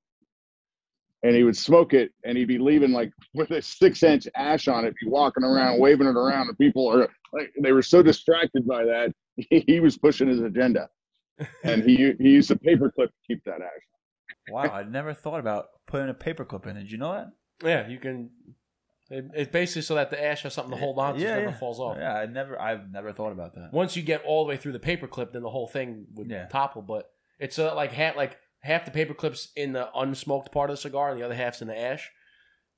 [1.23, 4.85] and he would smoke it, and he'd be leaving like with a six-inch ash on
[4.85, 8.67] it, be walking around, waving it around, and people are like, they were so distracted
[8.67, 9.11] by that,
[9.49, 10.87] he was pushing his agenda,
[11.63, 13.81] and he he used a paper clip to keep that ash.
[14.49, 16.75] Wow, I never thought about putting a paperclip in.
[16.75, 17.27] Did you know that?
[17.67, 18.29] Yeah, you can.
[19.09, 21.39] It, it's basically so that the ash has something to hold on to, so it
[21.41, 21.97] never falls off.
[21.99, 23.69] Yeah, I never, I've never thought about that.
[23.71, 26.29] Once you get all the way through the paper clip, then the whole thing would
[26.29, 26.47] Yeah.
[26.47, 26.81] topple.
[26.81, 27.09] But
[27.39, 30.81] it's uh, like half like half the paper clips in the unsmoked part of the
[30.81, 32.09] cigar, and the other half's in the ash.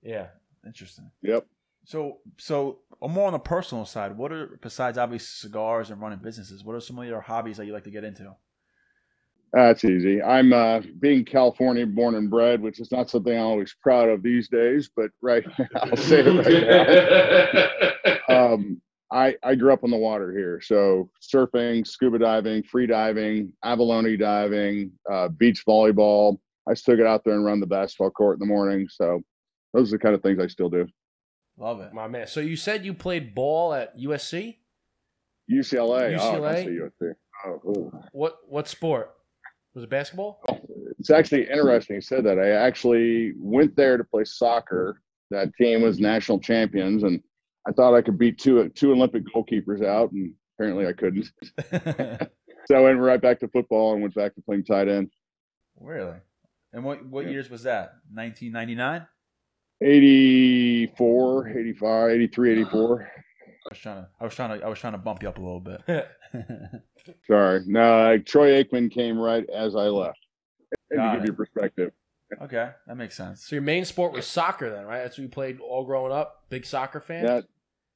[0.02, 0.28] Yeah.
[0.66, 1.12] Interesting.
[1.22, 1.46] Yep.
[1.86, 6.18] So, so uh, more on the personal side, what are besides obviously cigars and running
[6.20, 6.64] businesses?
[6.64, 8.36] What are some of your hobbies that you like to get into?
[9.56, 10.22] That's easy.
[10.22, 14.22] I'm uh, being California born and bred, which is not something I'm always proud of
[14.22, 15.46] these days, but right,
[15.78, 18.16] I'll say it right now.
[18.28, 18.82] Um,
[19.12, 20.60] I, I grew up on the water here.
[20.62, 26.40] So surfing, scuba diving, free diving, abalone diving, uh, beach volleyball.
[26.68, 28.88] I still get out there and run the basketball court in the morning.
[28.90, 29.22] So
[29.74, 30.88] those are the kind of things I still do.
[31.58, 31.94] Love it.
[31.94, 32.28] My man.
[32.28, 34.58] So you said you played ball at USC.
[35.50, 36.18] UCLA.
[36.20, 36.48] Oh, UCLA?
[36.48, 37.14] I see USC.
[37.46, 37.92] Oh.
[38.12, 39.16] What what sport?
[39.76, 40.42] Was it basketball?
[40.98, 42.40] It's actually interesting you said that.
[42.40, 45.02] I actually went there to play soccer.
[45.32, 47.22] That team was national champions, and
[47.68, 51.30] I thought I could beat two two Olympic goalkeepers out, and apparently I couldn't.
[52.68, 55.12] So I went right back to football and went back to playing tight end.
[55.80, 56.16] really?
[56.74, 57.34] And what what Yeah.
[57.34, 57.94] years was that?
[58.12, 59.06] 1999.
[59.82, 63.02] 84, 85, 83, 84.
[63.04, 65.38] I was trying to, I was trying to, I was trying to bump you up
[65.38, 65.82] a little bit.
[67.28, 67.62] Sorry.
[67.66, 70.20] No, Troy Aikman came right as I left.
[70.90, 71.28] And Got to give it.
[71.28, 71.92] you perspective.
[72.42, 73.46] okay, that makes sense.
[73.46, 75.04] So your main sport was soccer, then, right?
[75.04, 76.44] That's what you played all growing up.
[76.50, 77.26] Big soccer fan.
[77.26, 77.46] That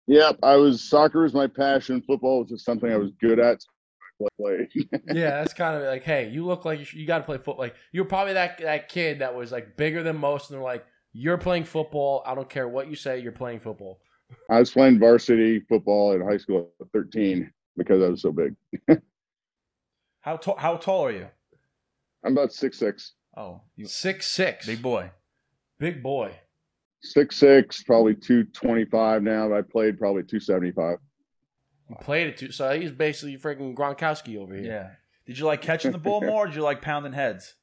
[0.07, 2.01] Yep, I was soccer was my passion.
[2.01, 3.61] Football was just something I was good at.
[3.61, 4.27] So
[5.07, 7.37] yeah, that's kind of like, hey, you look like you, should- you got to play
[7.37, 7.57] football.
[7.59, 10.85] Like you're probably that that kid that was like bigger than most, and they're like,
[11.13, 12.23] you're playing football.
[12.25, 13.99] I don't care what you say, you're playing football.
[14.49, 18.55] I was playing varsity football in high school at 13 because I was so big.
[20.22, 20.57] How tall?
[20.57, 21.28] How tall are you?
[22.24, 23.13] I'm about six six.
[23.38, 25.11] Oh, you Six six, big boy.
[25.80, 26.34] big boy.
[27.01, 29.47] Six six, probably two twenty five now.
[29.49, 30.97] But I played probably two seventy five.
[31.88, 34.65] He played it too, so he's basically freaking Gronkowski over here.
[34.65, 34.89] Yeah.
[35.26, 37.55] Did you like catching the ball more, or did you like pounding heads?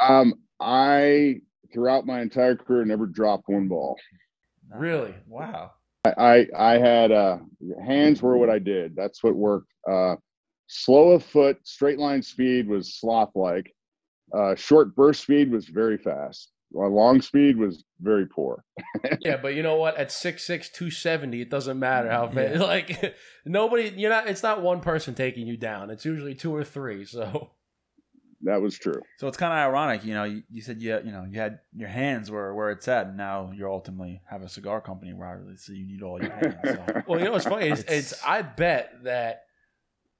[0.00, 1.40] Um, I
[1.72, 3.96] throughout my entire career never dropped one ball.
[4.74, 5.14] Really?
[5.26, 5.72] Wow.
[6.16, 7.38] I I, had uh,
[7.84, 8.94] hands were what I did.
[8.96, 9.72] That's what worked.
[9.88, 10.16] Uh,
[10.66, 13.72] slow of foot, straight line speed was sloth like.
[14.36, 16.50] Uh, short burst speed was very fast.
[16.74, 18.64] Uh, long speed was very poor.
[19.20, 19.96] Yeah, but you know what?
[19.96, 22.56] At 6'6", 270, it doesn't matter how fast.
[22.56, 22.62] Yeah.
[22.66, 24.28] Like nobody, you're not.
[24.28, 25.90] It's not one person taking you down.
[25.90, 27.04] It's usually two or three.
[27.04, 27.50] So
[28.42, 29.00] That was true.
[29.18, 30.24] So it's kind of ironic, you know.
[30.24, 33.16] You, you said you you know you had your hands were where it's at, and
[33.16, 36.32] now you ultimately have a cigar company where I really obviously you need all your
[36.32, 36.54] hands.
[36.64, 37.02] So.
[37.08, 37.68] Well, you know what's funny?
[37.68, 39.42] It's, It's- it's I bet that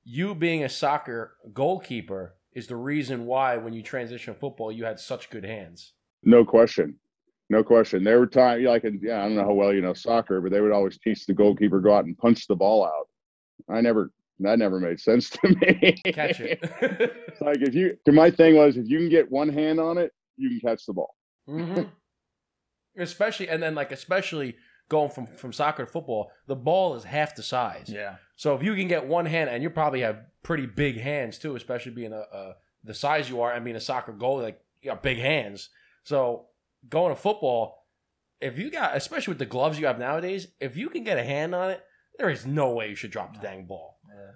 [0.04, 4.98] you being a soccer goalkeeper is the reason why when you transition football you had
[4.98, 5.92] such good hands.
[6.22, 6.96] No question.
[7.50, 8.02] No question.
[8.02, 10.60] There were times, like, yeah, I don't know how well you know soccer, but they
[10.60, 13.08] would always teach the goalkeeper go out and punch the ball out.
[13.68, 14.10] I never,
[14.41, 15.95] that never made sense to me.
[16.12, 16.61] Catch it.
[17.41, 20.49] Like if you, my thing was if you can get one hand on it, you
[20.49, 21.14] can catch the ball.
[21.47, 21.82] hmm
[22.99, 24.57] Especially and then like especially
[24.89, 27.87] going from from soccer to football, the ball is half the size.
[27.89, 31.39] Yeah, So if you can get one hand, and you probably have pretty big hands
[31.39, 34.61] too, especially being a, a the size you are and being a soccer goalie, like
[34.80, 35.68] you got big hands.
[36.05, 36.47] So
[36.89, 37.84] going to football,
[38.41, 41.24] if you got, especially with the gloves you have nowadays, if you can get a
[41.24, 41.82] hand on it,
[42.18, 43.95] there is no way you should drop the dang ball.
[44.16, 44.30] Yeah.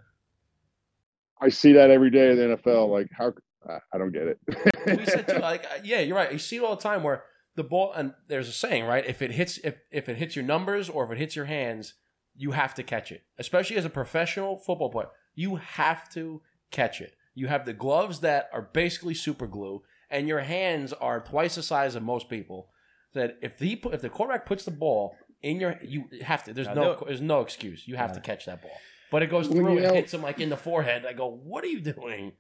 [1.41, 2.89] I see that every day in the NFL.
[2.91, 3.33] Like, how,
[3.69, 4.39] I- I don't get it.
[4.87, 6.33] we said too, like uh, yeah, you're right.
[6.33, 7.25] You see it all the time where
[7.57, 9.05] the ball and there's a saying, right?
[9.07, 11.95] If it hits if if it hits your numbers or if it hits your hands,
[12.37, 13.23] you have to catch it.
[13.39, 17.15] Especially as a professional football player, you have to catch it.
[17.35, 21.63] You have the gloves that are basically super glue, and your hands are twice the
[21.63, 22.69] size of most people.
[23.15, 26.53] That if the if the quarterback puts the ball in your, you have to.
[26.53, 27.87] There's Now, no there's no excuse.
[27.89, 28.15] You have Yeah.
[28.15, 28.71] to catch that ball.
[29.11, 31.05] But it goes through you and know- hits him like in the forehead.
[31.07, 32.33] I go, what are you doing?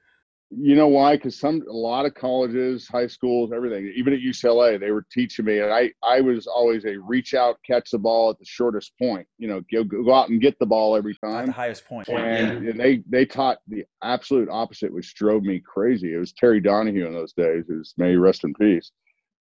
[0.52, 1.14] you know why?
[1.14, 5.44] Because some a lot of colleges, high schools, everything, even at UCLA, they were teaching
[5.44, 8.92] me, and I I was always a reach out, catch the ball at the shortest
[8.98, 9.28] point.
[9.38, 11.48] You know, go, go out and get the ball every At the time.
[11.50, 12.08] highest point.
[12.08, 16.14] And, and they they taught the absolute opposite, which drove me crazy.
[16.14, 18.90] It was Terry Donahue in those days, who's may he rest in peace.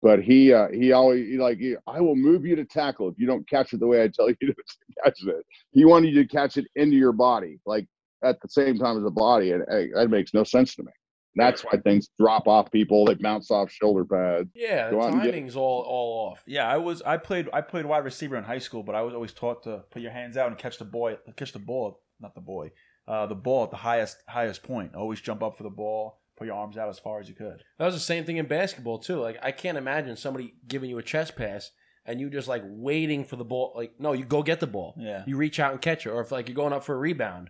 [0.02, 3.28] But he uh, he always he like I will move you to tackle if you
[3.28, 4.56] don't catch it the way I tell you to
[5.04, 5.46] catch it.
[5.72, 7.88] He wanted you to catch it into your body, like
[8.24, 10.92] at the same time as the body, and hey, that makes no sense to me.
[11.36, 13.06] That's why things drop off people.
[13.06, 14.50] They bounce off shoulder pads.
[14.56, 16.44] Yeah, the and get- timing's all all off.
[16.48, 17.02] Yeah, I was.
[17.02, 17.50] I played.
[17.54, 20.12] I played wide receiver in high school, but I was always taught to put your
[20.12, 22.72] hands out and catch the boy, catch the ball, not the boy,
[23.08, 24.96] uh, the ball at the highest highest point.
[24.96, 27.64] Always jump up for the ball, put your arms out as far as you could.
[27.78, 29.20] That was the same thing in basketball too.
[29.20, 31.72] Like I can't imagine somebody giving you a chest pass
[32.06, 33.74] and you just like waiting for the ball.
[33.76, 34.96] Like no, you go get the ball.
[34.98, 37.00] Yeah, You reach out and catch it, or if like you're going up for a
[37.00, 37.50] rebound,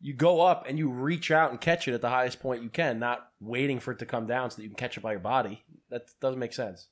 [0.00, 2.68] you go up and you reach out and catch it at the highest point you
[2.68, 5.12] can, not waiting for it to come down so that you can catch it by
[5.12, 5.62] your body.
[5.90, 6.88] That doesn't make sense.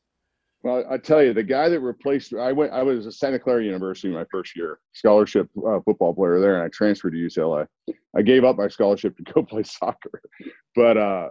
[0.62, 2.72] Well, I tell you, the guy that replaced I went.
[2.72, 6.62] I was at Santa Clara University my first year, scholarship uh, football player there, and
[6.62, 7.66] I transferred to UCLA.
[8.16, 10.22] I gave up my scholarship to go play soccer,
[10.76, 11.28] but uh,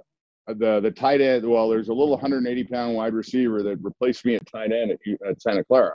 [0.48, 1.48] the the tight end.
[1.48, 5.00] Well, there's a little 180 pound wide receiver that replaced me at tight end at,
[5.26, 5.94] at Santa Clara,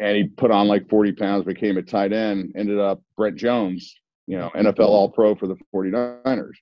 [0.00, 3.94] and he put on like 40 pounds, became a tight end, ended up Brent Jones,
[4.26, 6.54] you know, NFL All Pro for the 49ers.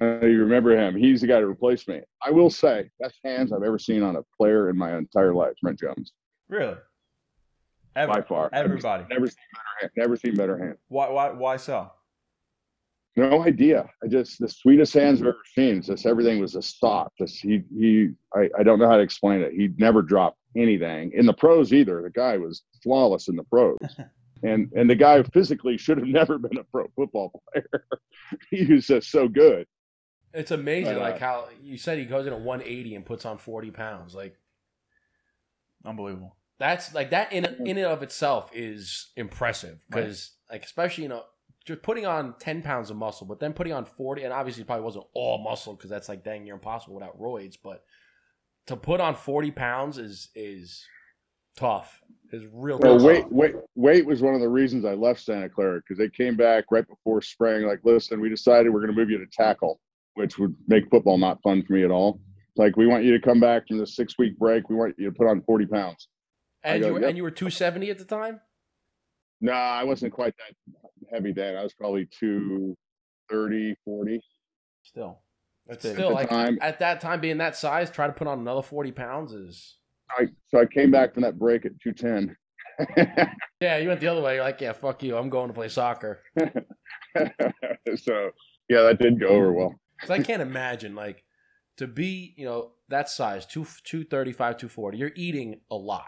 [0.00, 0.94] Uh, you remember him?
[0.94, 2.00] He's the guy to replace me.
[2.24, 5.54] I will say, best hands I've ever seen on a player in my entire life,
[5.62, 6.12] Brent Jones,
[6.48, 6.76] really.
[7.94, 8.50] Ever, by far.
[8.52, 9.04] everybody.
[9.08, 9.90] Never seen better hand.
[9.96, 10.76] Never seen better hand.
[10.88, 11.08] Why?
[11.08, 11.30] Why?
[11.30, 11.90] Why so?
[13.16, 13.88] No idea.
[14.04, 15.80] I just the sweetest hands I've ever seen.
[15.80, 17.14] Just everything was a stop.
[17.18, 18.10] Just he he.
[18.34, 19.54] I, I don't know how to explain it.
[19.54, 22.02] He never dropped anything in the pros either.
[22.02, 23.78] The guy was flawless in the pros.
[24.42, 27.86] And and the guy physically should have never been a pro football player.
[28.50, 29.66] he was just so good.
[30.36, 33.24] It's amazing, But, uh, like how you said he goes in at 180 and puts
[33.24, 34.14] on 40 pounds.
[34.14, 34.36] Like
[35.84, 36.36] Unbelievable.
[36.58, 41.22] that's like that in in and of itself is impressive because like especially you know
[41.64, 44.66] just putting on 10 pounds of muscle but then putting on 40 and obviously it
[44.66, 47.84] probably wasn't all muscle because that's like dang near impossible without roids but
[48.66, 50.84] to put on 40 pounds is is
[51.56, 52.00] tough.
[52.32, 53.06] Is real Well, tough.
[53.06, 56.36] weight, weight, weight was one of the reasons I left Santa Clara because they came
[56.36, 57.64] back right before spring.
[57.64, 59.78] Like, listen, we decided we're going to move you to tackle,
[60.16, 62.20] which would make football not fun for me at all.
[62.56, 64.68] Like, we want you to come back from the six week break.
[64.68, 66.08] We want you to put on 40 pounds.
[66.64, 67.08] And I you were, yep.
[67.10, 68.40] and you were 270 at the time?
[69.40, 70.54] No, I wasn't quite that
[71.12, 71.54] heavy then.
[71.54, 74.20] I was probably 230, 40.
[74.82, 75.20] Still.
[75.68, 78.38] But still, At like time- at that time being that size, try to put on
[78.38, 79.76] another 40 pounds is
[80.10, 82.36] I, so I came back from that break at 210.
[83.60, 84.34] Yeah, you went the other way.
[84.34, 85.16] You're like, yeah, fuck you.
[85.16, 86.20] I'm going to play soccer.
[86.36, 88.30] so,
[88.68, 89.74] yeah, that did go over well.
[89.96, 91.24] Because I can't imagine like
[91.78, 94.98] to be, you know, that size, two two thirty five, two forty.
[94.98, 96.06] You're eating a lot.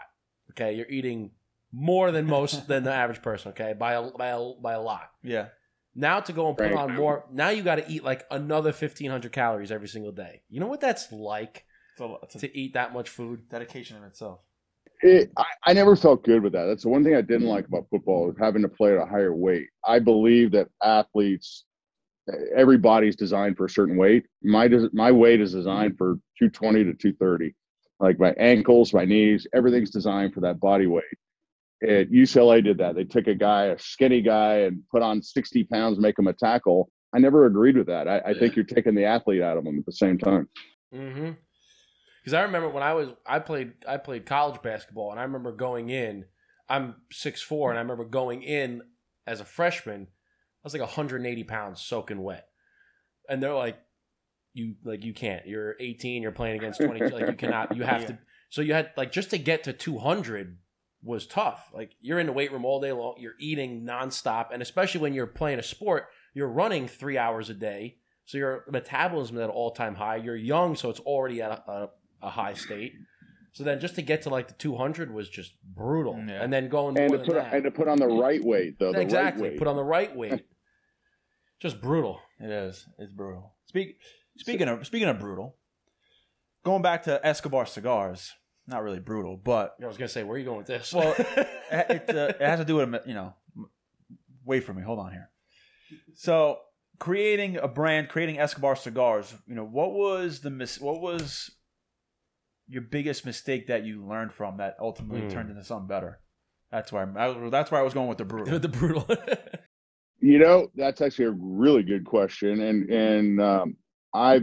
[0.51, 1.31] Okay, you're eating
[1.71, 3.49] more than most than the average person.
[3.51, 5.09] Okay, by a by a, by a lot.
[5.23, 5.47] Yeah.
[5.95, 6.75] Now to go and put Right.
[6.75, 7.25] on more.
[7.31, 10.41] Now you got to eat like another fifteen hundred calories every single day.
[10.49, 13.49] You know what that's like It's a, it's a to eat that much food.
[13.49, 14.39] dedication in itself.
[15.01, 16.65] It, I, I never felt good with that.
[16.65, 19.05] That's the one thing I didn't like about football is having to play at a
[19.05, 19.67] higher weight.
[19.85, 21.63] I believe that athletes,
[22.55, 24.25] everybody's designed for a certain weight.
[24.43, 27.55] My my weight is designed for 220 to 230.
[27.99, 31.03] Like my ankles, my knees, everything's designed for that body weight.
[31.83, 32.95] At UCLA did that.
[32.95, 36.33] They took a guy, a skinny guy, and put on 60 pounds, make him a
[36.33, 36.89] tackle.
[37.13, 38.07] I never agreed with that.
[38.07, 40.47] I, I think you're taking the athlete out of them at the same time.
[40.93, 41.31] Mm-hmm.
[42.21, 45.51] Because I remember when I was I played I played college basketball, and I remember
[45.51, 46.25] going in.
[46.67, 48.83] I'm 6'4", and I remember going in
[49.25, 50.07] as a freshman.
[50.63, 52.47] I was like 180 pounds, soaking wet,
[53.29, 53.77] and they're like,
[54.53, 55.45] "You like you can't.
[55.47, 56.21] You're 18.
[56.21, 56.99] You're playing against 20.
[57.09, 57.75] like you cannot.
[57.75, 58.17] You have to."
[58.49, 60.57] So you had like just to get to 200
[61.01, 61.69] was tough.
[61.73, 63.15] Like you're in the weight room all day long.
[63.19, 67.53] You're eating nonstop, and especially when you're playing a sport, you're running three hours a
[67.53, 67.97] day.
[68.25, 70.17] So your metabolism is at all time high.
[70.17, 71.89] You're young, so it's already at a, a,
[72.23, 72.93] a high state.
[73.53, 76.13] So then just to get to like the 200 was just brutal.
[76.27, 76.43] Yeah.
[76.43, 77.53] And then going And to put that.
[77.53, 78.91] and to put on the right weight though.
[78.91, 79.49] the right exactly.
[79.49, 79.57] weight.
[79.57, 80.45] Put on the right weight.
[81.59, 82.19] Just brutal.
[82.39, 82.85] It is.
[82.97, 83.53] It's brutal.
[83.65, 83.97] Speak,
[84.37, 85.55] speaking of speaking of brutal,
[86.63, 88.33] going back to Escobar cigars,
[88.67, 90.93] not really brutal, but I was going to say, where are you going with this?
[90.93, 91.13] Well,
[91.71, 93.33] it, uh, it has to do with you know.
[94.45, 94.81] Wait for me.
[94.81, 95.29] Hold on here.
[96.15, 96.59] So,
[96.97, 99.33] creating a brand, creating Escobar cigars.
[99.47, 101.51] You know, what was the mis- What was
[102.67, 105.29] your biggest mistake that you learned from that ultimately Hmm.
[105.29, 106.19] turned into something better?
[106.71, 108.59] That's why I, that's where I was going with the brutal.
[108.59, 109.07] the brutal.
[110.21, 113.77] You know, that's actually a really good question, and and um,
[114.13, 114.41] I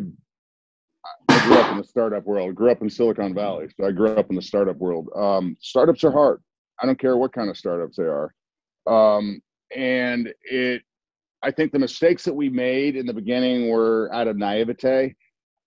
[1.29, 2.55] I grew up in the startup world.
[2.55, 5.09] Grew up in Silicon Valley, so I grew up in the startup world.
[5.15, 6.43] Um, startups are hard.
[6.81, 8.35] I don't care what kind of startups they are,
[8.87, 9.41] um,
[9.75, 10.83] and it.
[11.43, 15.15] I think the mistakes that we made in the beginning were out of naivete,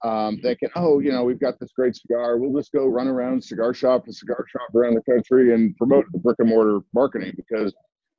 [0.04, 2.38] um, thinking, oh, you know, we've got this great cigar.
[2.38, 6.06] We'll just go run around cigar shop to cigar shop around the country and promote
[6.12, 7.74] the brick and mortar marketing because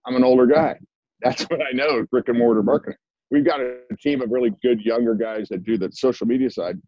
[0.07, 0.78] I'm an older guy.
[1.23, 2.99] That's what I know, brick and mortar marketing.
[3.31, 6.81] We've got a team of really good younger guys that do the social media side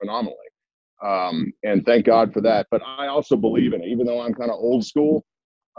[0.00, 0.36] phenomenally.
[1.04, 2.66] Um, and thank God for that.
[2.70, 5.24] But I also believe in it, even though I'm kind of old school,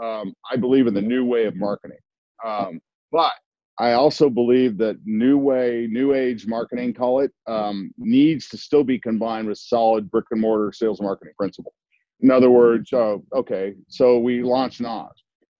[0.02, 1.98] um, I believe in the new way of marketing.
[2.44, 2.80] Um,
[3.12, 3.32] but
[3.78, 8.84] I also believe that new way, new age marketing, call it, um, needs to still
[8.84, 11.72] be combined with solid brick and mortar sales marketing principle.
[12.20, 15.08] In other words, uh, okay, so we launched Nas.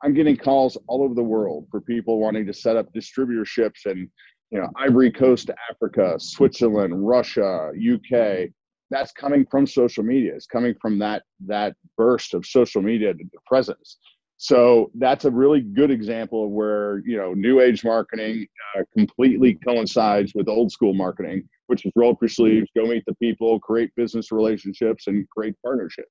[0.03, 4.11] I'm getting calls all over the world for people wanting to set up distributorships in,
[4.51, 8.49] you know, Ivory Coast, Africa, Switzerland, Russia, UK.
[8.91, 10.35] That's coming from social media.
[10.35, 13.15] It's coming from that that burst of social media
[13.47, 13.99] presence.
[14.37, 18.47] So that's a really good example of where you know new age marketing
[18.77, 23.05] uh, completely coincides with old school marketing, which is roll up your sleeves, go meet
[23.07, 26.11] the people, create business relationships, and create partnerships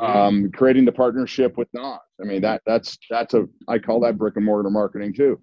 [0.00, 1.98] um, creating the partnership with Nas.
[2.20, 5.40] I mean that that's that's a I call that brick and mortar marketing too,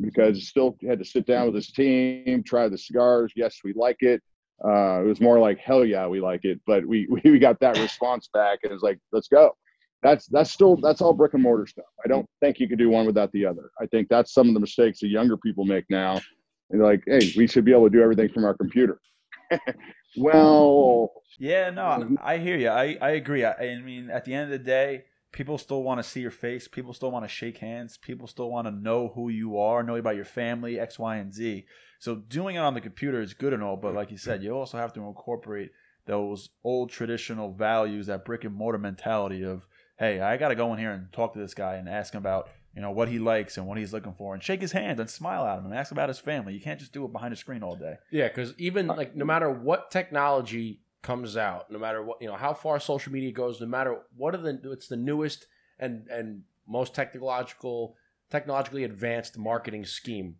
[0.00, 3.32] because still had to sit down with his team, try the cigars.
[3.36, 4.22] Yes, we like it.
[4.64, 7.78] Uh, it was more like hell yeah, we like it, but we we got that
[7.78, 9.56] response back, and it's like let's go.
[10.02, 11.86] That's that's still that's all brick and mortar stuff.
[12.04, 13.70] I don't think you could do one without the other.
[13.80, 16.20] I think that's some of the mistakes the younger people make now.
[16.70, 19.00] They're like, hey, we should be able to do everything from our computer.
[20.16, 21.86] well, Yeah, no.
[21.86, 22.14] I, mm-hmm.
[22.22, 22.68] I hear you.
[22.68, 23.44] I, I agree.
[23.44, 26.30] I, I mean, at the end of the day, people still want to see your
[26.30, 26.66] face.
[26.66, 27.98] People still want to shake hands.
[27.98, 31.32] People still want to know who you are, know about your family, X, Y, and
[31.32, 31.66] Z.
[31.98, 34.52] So doing it on the computer is good and all, but like you said, you
[34.52, 35.70] also have to incorporate
[36.06, 39.66] those old traditional values, that brick and mortar mentality of,
[39.98, 42.18] hey, I got to go in here and talk to this guy and ask him
[42.18, 45.00] about you know what he likes and what he's looking for, and shake his hand
[45.00, 46.52] and smile at him and ask about his family.
[46.52, 47.96] You can't just do it behind a screen all day.
[48.10, 52.28] Yeah, because even like no uh, matter what technology comes out, no matter what you
[52.28, 55.46] know how far social media goes, no matter what are the it's the newest
[55.78, 57.96] and and most technological
[58.30, 60.36] technologically advanced marketing scheme.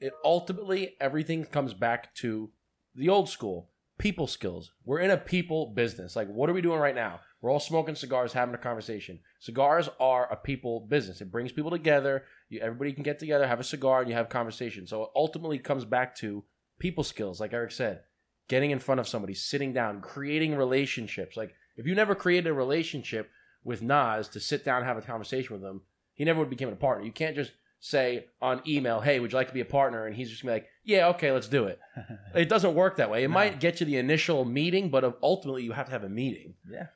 [0.00, 2.50] It ultimately everything comes back to
[2.94, 3.68] the old school
[3.98, 4.72] people skills.
[4.84, 6.16] We're in a people business.
[6.16, 7.20] Like, what are we doing right now?
[7.44, 9.18] We're all smoking cigars, having a conversation.
[9.38, 11.20] Cigars are a people business.
[11.20, 12.24] It brings people together.
[12.48, 14.86] You, everybody can get together, have a cigar, and you have conversation.
[14.86, 16.44] So it ultimately comes back to
[16.78, 18.00] people skills, like Eric said,
[18.48, 21.36] getting in front of somebody, sitting down, creating relationships.
[21.36, 23.28] Like, if you never created a relationship
[23.62, 25.82] with Nas to sit down and have a conversation with him,
[26.14, 27.04] he never would become a partner.
[27.04, 30.16] You can't just say on email, "Hey, would you like to be a partner?" and
[30.16, 31.78] he's just gonna be like, "Yeah, okay, let's do it."
[32.34, 33.22] it doesn't work that way.
[33.22, 33.34] It No.
[33.34, 36.54] might get you the initial meeting, but ultimately you have to have a meeting.
[36.70, 36.86] Yeah.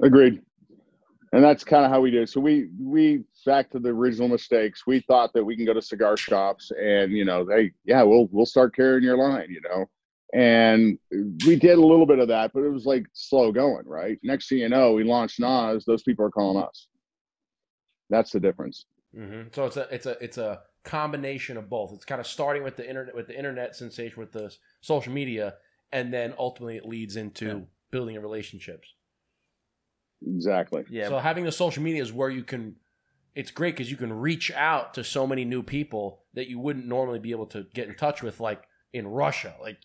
[0.00, 0.42] Agreed.
[1.34, 2.26] And that's kind of how we do.
[2.26, 4.86] So we we back to the original mistakes.
[4.86, 8.28] We thought that we can go to cigar shops and you know, hey, yeah, we'll
[8.30, 9.86] we'll start carrying your line, you know.
[10.34, 10.98] And
[11.46, 14.18] we did a little bit of that, but it was like slow going, right?
[14.22, 15.84] Next thing you know, we launched Nas.
[15.86, 16.88] Those people are calling us.
[18.10, 18.84] That's the difference.
[19.16, 19.48] Mm-hmm.
[19.52, 21.92] So it's a it's a it's a combination of both.
[21.94, 25.54] It's kind of starting with the internet with the internet sensation with the social media,
[25.92, 27.60] and then ultimately it leads into Yeah.
[27.90, 28.88] building relationships.
[30.26, 30.84] Exactly.
[30.90, 31.08] Yeah.
[31.08, 32.76] So having the social media is where you can.
[33.34, 36.86] It's great because you can reach out to so many new people that you wouldn't
[36.86, 38.62] normally be able to get in touch with, like
[38.92, 39.54] in Russia.
[39.58, 39.78] Like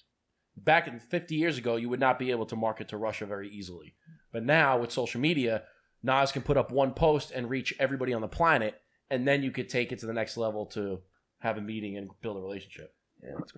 [0.57, 3.49] back in 50 years ago, you would not be able to market to Russia very
[3.49, 3.95] easily.
[4.33, 5.63] But now with social media,
[6.03, 9.51] Nas can put up one post and reach everybody on the planet, and then you
[9.51, 10.99] could take it to the next level to
[11.39, 12.93] have a meeting and build a relationship.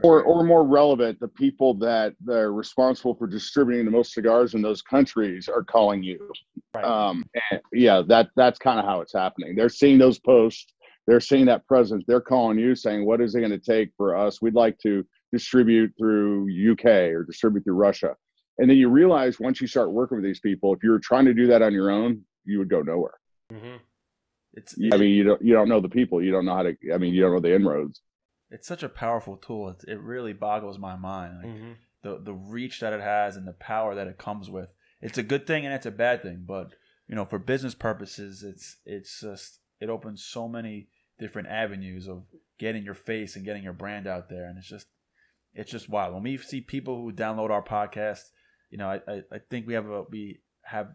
[0.04, 4.62] Or or more relevant, the people that are responsible for distributing the most cigars in
[4.62, 6.32] those countries are calling you.
[6.76, 6.86] Right.
[6.86, 10.68] um and yeah that that's kind of how it's happening they're seeing those posts
[11.08, 14.16] they're seeing that presence they're calling you saying what is it going to take for
[14.16, 18.16] us we'd like to distribute through uk or distribute through russia
[18.60, 21.26] and then you realize once you start working with these people if you were trying
[21.26, 23.20] to do that on your own you would go nowhere
[23.52, 23.78] mm-hmm.
[24.54, 26.78] It's i mean you don't you don't know the people you don't know how to
[26.94, 28.02] i mean you don't know the inroads
[28.52, 29.70] it's such a powerful tool.
[29.70, 31.38] It, it really boggles my mind.
[31.38, 31.72] Like, Mm-hmm.
[32.04, 34.74] the the reach that it has and the power that it comes with.
[35.02, 36.72] It's a good thing and it's a bad thing, but
[37.08, 40.88] you know, for business purposes, it's it's just it opens so many
[41.20, 42.24] different avenues of
[42.58, 44.88] getting your face and getting your brand out there, and it's just
[45.54, 46.14] it's just wild.
[46.14, 48.30] When we see people who download our podcast,
[48.70, 50.90] you know, I I, I think we have a we have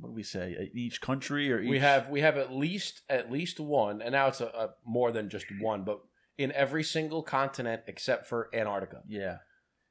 [0.00, 3.02] what do we say in each country or each, We have we have at least
[3.08, 6.00] at least one, and now it's a, a more than just one, but
[6.40, 9.02] in every single continent except for Antarctica.
[9.08, 9.36] yeah,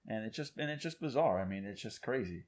[0.07, 1.39] and it's just and it's just bizarre.
[1.39, 2.45] I mean, it's just crazy.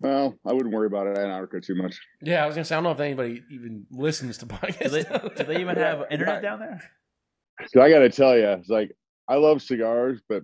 [0.00, 2.78] well i wouldn't worry about it antarctica too much Yeah, I was gonna say I
[2.78, 4.82] don't know if anybody even listens to podcasts.
[4.82, 5.04] Do they,
[5.36, 6.80] do they even have internet down there?
[7.68, 8.90] So I got to tell you, it's like
[9.28, 10.42] I love cigars, but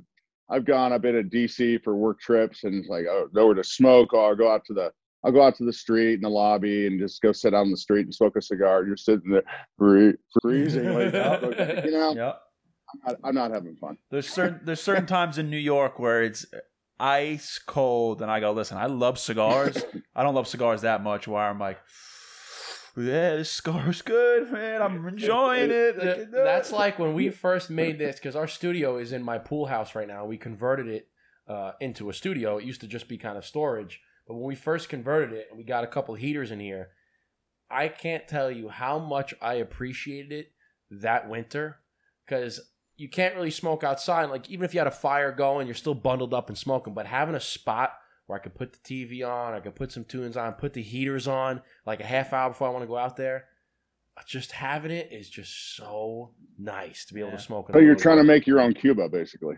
[0.49, 0.93] I've gone.
[0.93, 4.15] I've been at DC for work trips, and it's like oh, nowhere to smoke.
[4.15, 4.91] Or I'll go out to the
[5.25, 7.71] I'll go out to the street in the lobby and just go sit out on
[7.71, 8.85] the street and smoke a cigar.
[8.85, 9.43] You're sitting there
[9.79, 11.13] free, freezing, like,
[11.85, 12.13] you know.
[12.17, 12.33] Yeah.
[12.95, 13.97] I'm not, I'm not having fun.
[14.11, 16.45] There's certain there's certain times in New York where it's
[17.01, 19.83] ice cold, and I go, listen, I love cigars.
[20.15, 21.27] I don't love cigars that much.
[21.27, 21.79] Where I'm like,
[22.97, 24.83] yeah, this cigar's good, man.
[24.83, 25.97] I'm enjoying it.
[25.99, 28.99] I Th- can do That's it." like when we first made this because our studio
[28.99, 30.27] is in my pool house right now.
[30.27, 31.09] We converted it
[31.49, 32.59] uh, into a studio.
[32.59, 34.01] It used to just be kind of storage,
[34.33, 36.89] but when we first converted it and we got a couple heaters in here,
[37.71, 40.53] I can't tell you how much I appreciated it
[40.91, 41.81] that winter
[42.25, 42.63] because
[42.97, 44.31] you can't really smoke outside.
[44.31, 46.95] Like even if you had a fire going, you're still bundled up and smoking.
[46.95, 47.93] But having a spot
[48.25, 50.83] where I could put the TV on, I could put some tunes on, put the
[50.83, 53.49] heaters on, like a half hour before I want to go out there.
[54.17, 57.69] Uh, just having it is just so nice to be able to smoke.
[57.69, 59.57] it So you're the trying to make your own Cuba, basically.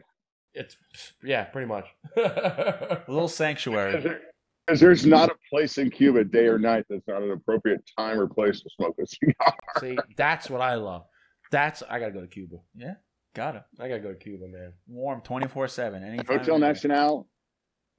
[0.53, 0.77] It's
[1.23, 1.87] yeah, pretty much.
[2.17, 4.19] a little sanctuary.
[4.67, 8.19] Because there's not a place in Cuba, day or night, that's not an appropriate time
[8.19, 9.55] or place to smoke a cigar.
[9.81, 11.03] See, that's what I love.
[11.51, 12.57] That's I gotta go to Cuba.
[12.75, 12.95] Yeah,
[13.35, 13.63] got it.
[13.79, 14.73] I gotta go to Cuba, man.
[14.87, 16.03] Warm twenty four seven.
[16.03, 16.39] Anytime.
[16.39, 16.61] Hotel of.
[16.63, 17.29] Nacional,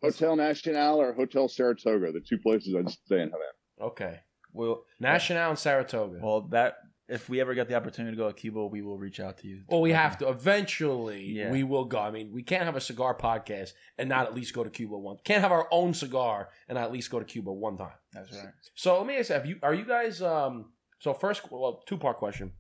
[0.02, 3.42] Hotel Nacional, or Hotel Saratoga, the two places I'd stay in Havana.
[3.82, 4.20] Okay,
[4.54, 6.18] Well, National and Saratoga.
[6.22, 6.78] Well, well, that
[7.08, 9.48] if we ever get the opportunity to go to Cuba, we will reach out to
[9.48, 9.62] you.
[9.68, 11.26] Well, we have to eventually.
[11.26, 11.52] Yeah.
[11.52, 12.00] We will go.
[12.00, 14.98] I mean, we can't have a cigar podcast and not at least go to Cuba
[14.98, 15.22] once.
[15.24, 17.92] Can't have our own cigar and not at least go to Cuba one time.
[18.14, 18.54] That's right.
[18.74, 19.58] So let me ask: Have you?
[19.62, 20.22] Are you guys?
[20.22, 20.72] Um.
[21.00, 22.54] So first, well, two part question.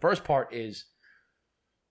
[0.00, 0.84] First part is,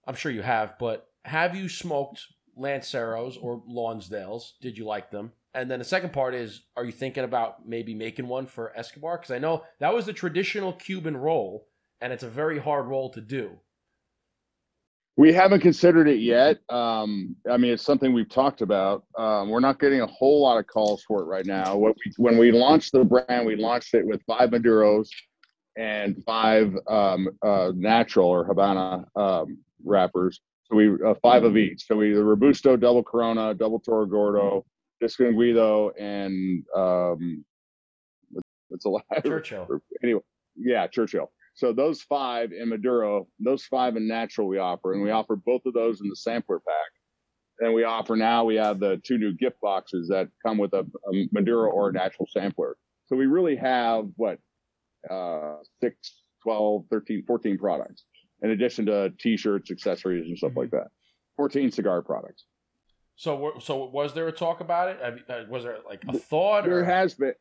[0.08, 2.22] I'm sure you have, but have you smoked
[2.58, 4.52] Lanceros or Lonsdales?
[4.62, 5.32] Did you like them?
[5.56, 9.18] And then the second part is, are you thinking about maybe making one for Escobar?
[9.18, 11.68] Because I know that was the traditional Cuban roll,
[12.02, 13.52] and it's a very hard role to do.
[15.18, 16.58] We haven't considered it yet.
[16.70, 19.06] Um, I mean, it's something we've talked about.
[19.18, 21.78] Um, we're not getting a whole lot of calls for it right now.
[21.78, 25.08] What we, when we launched the brand, we launched it with five Maduros,
[25.78, 30.42] and five um, uh, natural or Havana um, wrappers.
[30.66, 31.86] So we uh, five of each.
[31.86, 34.66] So we the Robusto, double Corona, double Toro Gordo,
[35.02, 37.46] Distinguido, and um,
[38.70, 39.04] what's a lot?
[39.24, 39.68] Churchill.
[40.04, 40.22] Anyway,
[40.56, 41.32] yeah, Churchill.
[41.56, 45.66] So those five in Maduro, those five in natural we offer, and we offer both
[45.66, 46.92] of those in the sampler pack.
[47.60, 50.80] And we offer now we have the two new gift boxes that come with a,
[50.82, 52.76] a Maduro or a natural sampler.
[53.06, 54.40] So we really have what
[55.10, 55.96] uh, 6,
[56.44, 58.04] 12, 13, 14 products
[58.42, 60.88] in addition to t-shirts, accessories, and stuff like that.
[61.38, 62.44] 14 cigar products.
[63.16, 65.26] So, so was there a talk about it?
[65.30, 66.66] Uh, Was there like a thought?
[66.66, 67.34] There or- has been.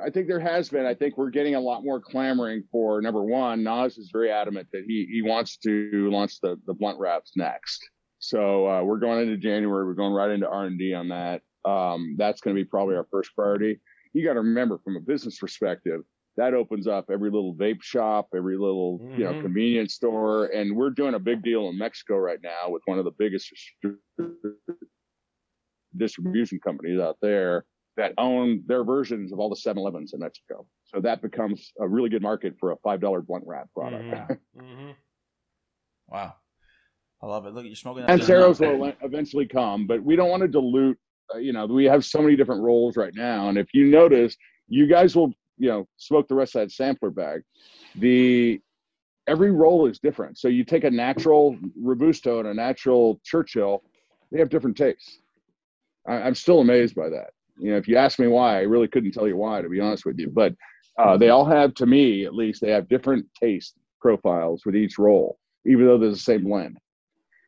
[0.00, 0.86] I think there has been.
[0.86, 3.62] I think we're getting a lot more clamoring for number one.
[3.62, 7.88] Nas is very adamant that he he wants to launch the the blunt wraps next.
[8.18, 9.84] So uh, we're going into January.
[9.84, 11.42] We're going right into R and D on that.
[11.64, 13.80] Um, that's going to be probably our first priority.
[14.12, 16.02] You got to remember, from a business perspective,
[16.36, 19.42] that opens up every little vape shop, every little you know Mhm.
[19.42, 23.04] convenience store, and we're doing a big deal in Mexico right now with one of
[23.04, 23.52] the biggest
[25.96, 27.64] distribution companies out there
[27.96, 30.66] that own their versions of all the 7-Elevens in Mexico.
[30.84, 34.04] So that becomes a really good market for a five dollar blunt wrap product.
[34.10, 34.38] Mhm.
[34.56, 34.94] Mhm.
[36.08, 36.34] Wow.
[37.22, 37.54] I love it.
[37.54, 38.10] Look, you're smoking that.
[38.18, 40.98] Lanceros will eventually come, but we don't want to dilute.
[41.34, 44.36] Uh, you know, we have so many different roles right now, and if you notice,
[44.68, 47.42] you guys will you know smoke the rest of that sampler bag.
[47.96, 48.60] The
[49.28, 50.36] every roll is different.
[50.38, 53.84] So you take a natural robusto and a natural Churchill,
[54.32, 55.20] they have different tastes.
[56.06, 57.30] I, I'm still amazed by that.
[57.62, 59.78] You know, if you ask me why, I really couldn't tell you why, to be
[59.78, 60.28] honest with you.
[60.28, 60.54] But
[60.98, 64.98] uh, they all have, to me at least, they have different taste profiles with each
[64.98, 66.76] roll, even though they're the same blend.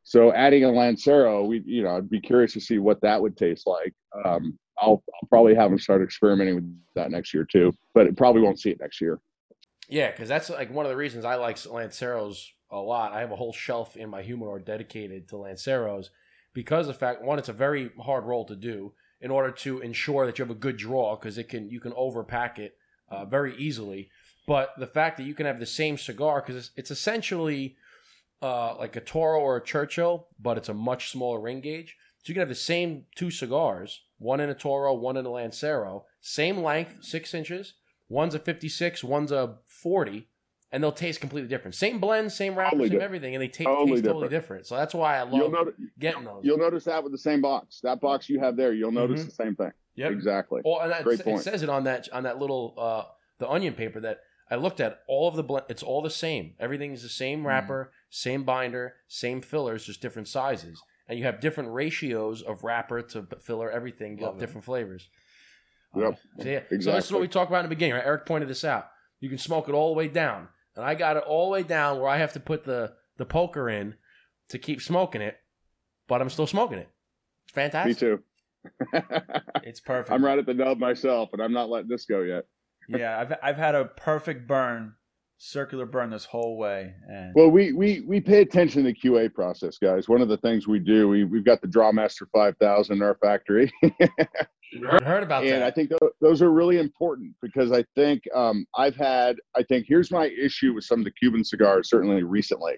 [0.04, 3.36] So adding a Lancero, we you know, I'd be curious to see what that would
[3.36, 3.92] taste like.
[4.24, 8.16] Um, I'll, I'll probably have them start experimenting with that next year too, but it
[8.16, 9.18] probably won't see it next year.
[9.88, 13.12] Yeah, because that's like one of the reasons I like Lanceros a lot.
[13.12, 16.10] I have a whole shelf in my humidor dedicated to Lanceros
[16.52, 20.26] because the fact one, it's a very hard roll to do in order to ensure
[20.26, 22.76] that you have a good draw because it can you can overpack it
[23.08, 24.10] uh, very easily.
[24.46, 27.76] But the fact that you can have the same cigar because it's, it's essentially
[28.42, 31.96] uh, like a Toro or a Churchill, but it's a much smaller ring gauge.
[32.18, 35.30] So you can have the same two cigars, one in a Toro, one in a
[35.30, 37.74] Lancero, same length, six inches.
[38.08, 40.28] One's a 56, one's a 40,
[40.74, 41.74] and they'll taste completely different.
[41.76, 43.04] Same blend, same wrappers, Totally same different.
[43.04, 44.30] everything, and they take, Totally taste totally different.
[44.64, 44.66] different.
[44.66, 46.40] So that's why I You'll love notice, getting those.
[46.42, 47.80] you'll notice that with the same box.
[47.82, 49.26] That box you have there, you'll notice Mhm.
[49.26, 49.70] the same thing.
[49.94, 50.10] Yep.
[50.10, 50.62] Exactly.
[50.64, 51.42] Well, and that, Great it point.
[51.42, 53.04] says it on that on that little uh,
[53.38, 54.18] the onion paper that
[54.50, 55.02] I looked at.
[55.06, 56.54] All of the blend, it's all the same.
[56.58, 57.46] Everything is the same Mm-hmm.
[57.46, 63.00] wrapper, same binder, same fillers, just different sizes, and you have different ratios of wrapper
[63.02, 63.70] to filler.
[63.70, 64.46] Everything, you Love have it.
[64.46, 65.08] different flavors.
[65.96, 66.18] Yep.
[66.40, 66.60] So, yeah.
[66.80, 67.94] so this is what we talked about in the beginning.
[67.94, 68.04] Right?
[68.04, 68.88] Eric pointed this out.
[69.20, 71.62] You can smoke it all the way down, and I got it all the way
[71.62, 73.94] down where I have to put the the poker in
[74.48, 75.36] to keep smoking it,
[76.08, 76.88] but I'm still smoking it.
[77.44, 78.02] It's fantastic.
[78.02, 78.22] Me too.
[79.62, 80.12] It's perfect.
[80.12, 82.44] I'm right at the nub myself, and I'm not letting this go yet.
[82.88, 84.92] Yeah, I've I've had a perfect burn,
[85.38, 89.32] circular burn this whole way, and Well, we we we pay attention to the QA
[89.32, 90.06] process, guys.
[90.06, 93.72] One of the things we do, we we've got the Drawmaster 5000 in our factory,
[94.82, 98.66] Heard, heard about and I think th- those are really important because I think um,
[98.76, 99.36] I've had.
[99.56, 102.74] I think here's my issue with some of the Cuban cigars, certainly recently.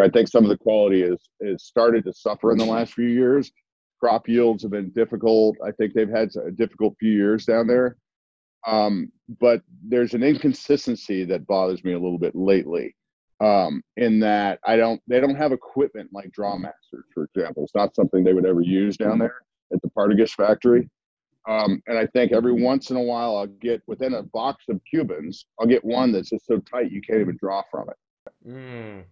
[0.00, 3.08] I think some of the quality is is started to suffer in the last few
[3.08, 3.50] years.
[3.98, 5.56] Crop yields have been difficult.
[5.64, 7.96] I think they've had a difficult few years down there.
[8.66, 12.94] Um, but there's an inconsistency that bothers me a little bit lately.
[13.40, 17.64] Um, in that I don't, they don't have equipment like Drawmasters, for example.
[17.64, 19.36] It's not something they would ever use down there
[19.72, 20.90] at the Partagas factory.
[21.48, 24.80] Um, and I think every once in a while I'll get within a box of
[24.88, 27.96] Cubans, I'll get one that's just so tight you can't even draw from it.
[28.46, 29.02] Mm.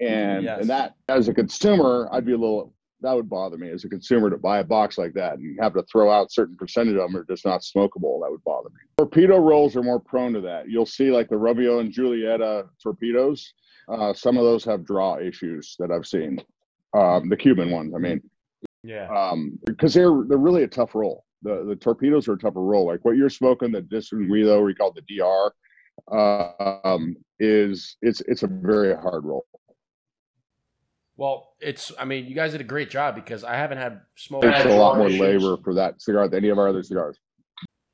[0.00, 0.60] And Yes.
[0.62, 3.88] and that as a consumer, I'd be a little that would bother me as a
[3.88, 7.02] consumer to buy a box like that and have to throw out certain percentage of
[7.12, 8.22] them are just not smokable.
[8.22, 8.76] That would bother me.
[8.96, 10.70] Torpedo rolls are more prone to that.
[10.70, 13.52] You'll see like the Romeo and Julieta torpedoes.
[13.88, 16.42] Uh, some of those have draw issues that I've seen.
[16.94, 18.22] Um, the Cuban ones, I mean,
[18.82, 19.08] Yeah.
[19.14, 21.23] um, because they're they're really a tough roll.
[21.44, 22.86] The the torpedoes are a tougher roll.
[22.86, 25.52] Like what you're smoking, the Distinguido, we call the DR,
[26.10, 29.46] uh, um, is it's it's a very hard roll.
[31.16, 31.92] Well, it's.
[31.98, 34.42] I mean, you guys did a great job because I haven't had smoke.
[34.42, 35.20] It takes a lot more issues.
[35.20, 37.18] labor for that cigar than any of our other cigars.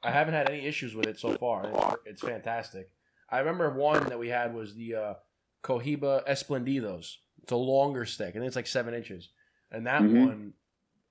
[0.03, 1.67] I haven't had any issues with it so far.
[1.67, 2.89] It's, it's fantastic.
[3.29, 5.15] I remember one that we had was the uh,
[5.63, 7.17] Cohiba Esplendidos.
[7.43, 9.29] It's a longer stick, and it's like seven inches.
[9.71, 10.25] And that Mhm.
[10.25, 10.55] one,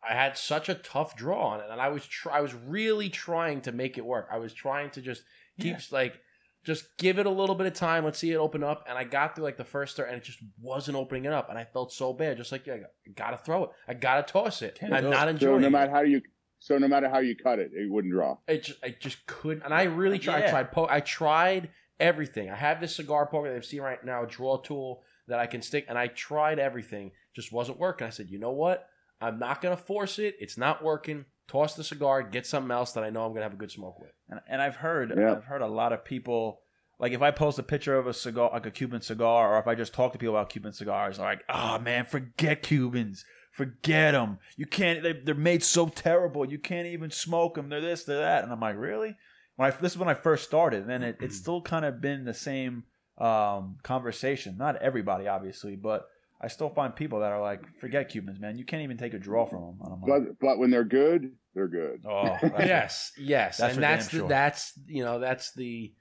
[0.07, 3.09] I had such a tough draw on it, and I was try- I was really
[3.09, 4.27] trying to make it work.
[4.31, 5.23] I was trying to just
[5.59, 6.19] keep like
[6.65, 8.03] just give it a little bit of time.
[8.05, 8.85] Let's see it open up.
[8.87, 11.49] And I got through like the first third, and it just wasn't opening it up,
[11.49, 12.37] and I felt so bad.
[12.37, 13.69] Just like yeah, I gotta throw it.
[13.87, 14.75] I gotta toss it.
[14.75, 15.31] Can't I'm not it.
[15.31, 15.71] So enjoying no it.
[15.71, 16.21] matter how you,
[16.59, 18.37] so no matter how you cut it, it wouldn't draw.
[18.47, 19.63] It just, I just couldn't.
[19.63, 20.45] And I really tried.
[20.45, 20.71] I tried.
[20.71, 21.69] Po- I tried
[21.99, 22.49] everything.
[22.49, 25.45] I have this cigar poker that I've seen right now, a draw tool that I
[25.45, 27.11] can stick, and I tried everything.
[27.35, 28.07] Just wasn't working.
[28.07, 28.88] I said, you know what?
[29.21, 30.35] I'm not gonna force it.
[30.39, 31.25] It's not working.
[31.47, 32.23] Toss the cigar.
[32.23, 34.11] Get something else that I know I'm gonna have a good smoke with.
[34.29, 35.33] And, and I've heard Yeah.
[35.33, 36.61] I've heard a lot of people
[36.99, 39.67] like if I post a picture of a cigar like a Cuban cigar or if
[39.67, 44.13] I just talk to people about Cuban cigars they're like oh man forget Cubans forget
[44.13, 48.03] them you can't they, they're made so terrible you can't even smoke them they're this
[48.03, 49.15] they're that and I'm like really
[49.55, 52.25] when I this is when I first started and it, it's still kind of been
[52.25, 52.83] the same
[53.17, 56.05] um, conversation not everybody obviously but
[56.41, 59.19] I still find people that are like forget Cubans man you can't even take a
[59.19, 62.03] draw from them and I'm like But but when they're good, they're good.
[62.05, 64.27] oh yes, yes, That's and that's the sure.
[64.27, 65.93] that's you know that's the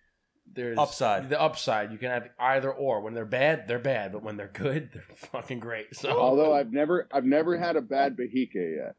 [0.51, 1.29] there's Upside.
[1.29, 1.93] The upside.
[1.93, 3.03] You can have either or.
[3.03, 5.95] When they're bad, they're bad, but when they're good, they're fucking great.
[5.95, 8.95] So Although I've never I've never had a bad Behike yet.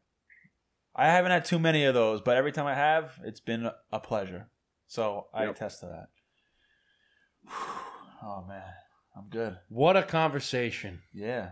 [0.94, 3.98] I haven't had too many of those, but every time I have, it's been a
[4.00, 4.48] pleasure.
[4.86, 5.56] So I Yep.
[5.56, 6.08] attest to that.
[8.22, 8.62] Oh man,
[9.16, 9.58] I'm good.
[9.68, 11.00] what a conversation.
[11.12, 11.50] Yeah,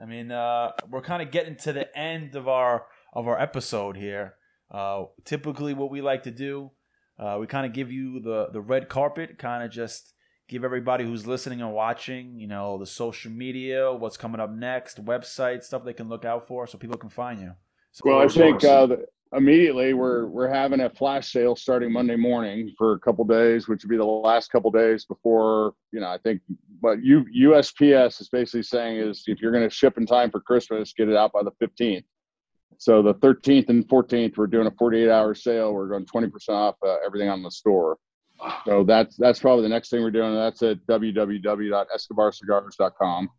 [0.00, 3.96] I mean, uh, we're kind of getting to the end of our of our episode
[3.96, 4.34] here.
[4.70, 6.70] Uh, typically, what we like to do,
[7.18, 10.14] uh, we kind of give you the the red carpet, kind of just
[10.48, 15.02] give everybody who's listening and watching, you know, the social media, what's coming up next,
[15.02, 17.52] website stuff they can look out for, so people can find you.
[17.92, 22.16] So Well, I think uh, the- immediately we're we're having a flash sale starting Monday
[22.16, 26.08] morning for a couple days, which would be the last couple days before you know.
[26.08, 26.42] I think,
[26.84, 30.38] but U, USPS is basically saying is if you're going to ship in time for
[30.38, 32.04] Christmas, get it out by the 15th.
[32.76, 35.72] So the 13th and 14th, we're doing a 48 hour sale.
[35.72, 37.96] We're going 20% off uh, everything on the store.
[38.66, 40.34] So that's that's probably the next thing we're doing.
[40.34, 43.30] That's at www.escobarcigars.com.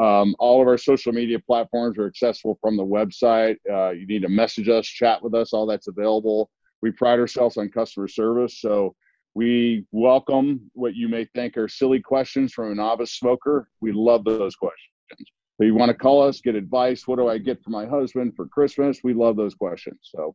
[0.00, 3.56] Um, all of our social media platforms are accessible from the website.
[3.70, 6.48] Uh, you need to message us, chat with us, all that's available.
[6.80, 8.62] We pride ourselves on customer service.
[8.62, 8.94] So
[9.38, 13.68] we welcome what you may think are silly questions from a novice smoker.
[13.80, 15.30] We love those questions.
[15.56, 17.06] So you want to call us, get advice.
[17.06, 18.98] What do I get for my husband for Christmas?
[19.04, 20.00] We love those questions.
[20.02, 20.34] So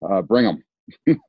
[0.00, 1.20] uh, bring them.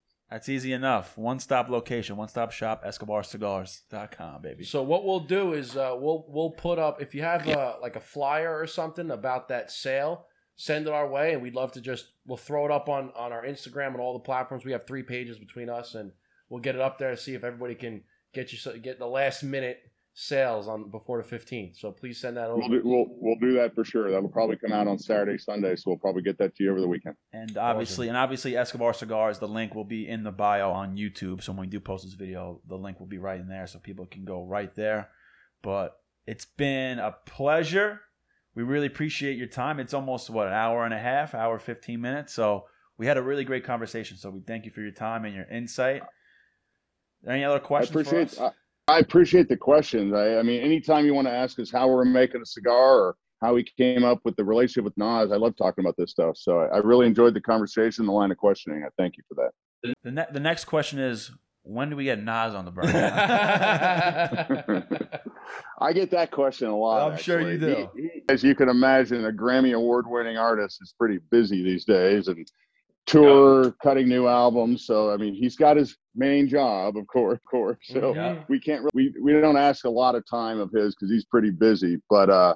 [0.30, 1.18] That's easy enough.
[1.18, 4.62] One stop location, one stop shop, EscobarCigars.com, baby.
[4.62, 7.96] So what we'll do is uh, we'll we'll put up if you have uh, like
[7.96, 11.80] a flyer or something about that sale, send it our way, and we'd love to
[11.80, 14.64] just we'll throw it up on on our Instagram and all the platforms.
[14.64, 16.12] We have three pages between us, and
[16.52, 18.02] we'll get it up there to see if everybody can
[18.34, 19.78] get you get the last minute
[20.14, 21.78] sales on before the fifteenth.
[21.78, 22.58] So please send that over.
[22.58, 24.10] We'll do, we'll, we'll do that for sure.
[24.10, 25.74] That'll probably come out on Saturday, Sunday.
[25.76, 27.16] So we'll probably get that to you over the weekend.
[27.32, 29.38] And obviously, and obviously, Escobar Cigars.
[29.38, 31.42] The link will be in the bio on YouTube.
[31.42, 33.78] So when we do post this video, the link will be right in there, so
[33.78, 35.08] people can go right there.
[35.62, 35.96] But
[36.26, 38.02] it's been a pleasure.
[38.54, 39.80] We really appreciate your time.
[39.80, 42.34] It's almost what an hour and a half, hour fifteen minutes.
[42.34, 42.66] So
[42.98, 44.18] we had a really great conversation.
[44.18, 46.02] So we thank you for your time and your insight.
[47.28, 47.90] Any other I questions?
[47.90, 48.52] appreciate for us?
[48.88, 50.12] I, I appreciate the questions.
[50.12, 53.16] I, I mean, anytime you want to ask us how we're making a cigar or
[53.40, 56.36] how we came up with the relationship with Nas, I love talking about this stuff.
[56.36, 58.84] So I, I really enjoyed the conversation, the line of questioning.
[58.84, 59.94] I thank you for that.
[60.04, 61.30] the, ne- the next question is
[61.64, 62.86] when do we get Nas on the burn?
[65.80, 67.10] I get that question a lot.
[67.12, 67.74] I'm sure you actually.
[67.74, 67.88] do.
[67.96, 71.84] He- he- as you can imagine, a Grammy award winning artist is pretty busy these
[71.84, 72.46] days and
[73.06, 74.86] tour, cutting new albums.
[74.86, 77.78] So, I mean, he's got his main job, of course, of course.
[77.84, 78.44] So Yeah.
[78.48, 81.24] we can't, really, we, we don't ask a lot of time of his because he's
[81.24, 82.54] pretty busy, but, uh,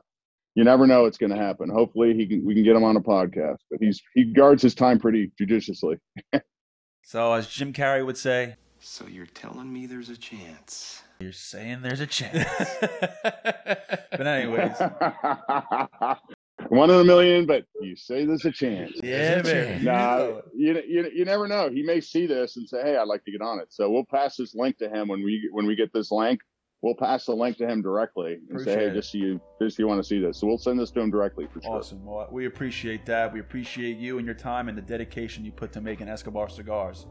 [0.55, 1.69] you never know what's going to happen.
[1.69, 2.43] Hopefully, he can.
[2.43, 5.99] We can get him on a podcast, but he's he guards his time pretty judiciously.
[7.03, 11.03] so as Jim Carrey would say, So you're telling me there's a chance?
[11.19, 12.49] you're saying there's a chance.
[13.23, 14.77] but anyways,
[16.71, 18.93] One in a million, but you say there's a chance.
[19.03, 19.85] yeah, man.
[19.85, 21.69] Nah, you, you you never know.
[21.71, 24.05] He may see this and say, "Hey, I'd like to get on it." So we'll
[24.05, 26.41] pass this link to him when we when we get this link.
[26.83, 28.95] We'll pass the link to him directly and say, "Hey, it.
[28.95, 31.01] just so you just so you want to see this." So we'll send this to
[31.01, 31.77] him directly for sure.
[31.77, 32.05] Awesome.
[32.05, 33.33] Well, we appreciate that.
[33.33, 37.07] We appreciate you and your time and the dedication you put to making Escobar cigars.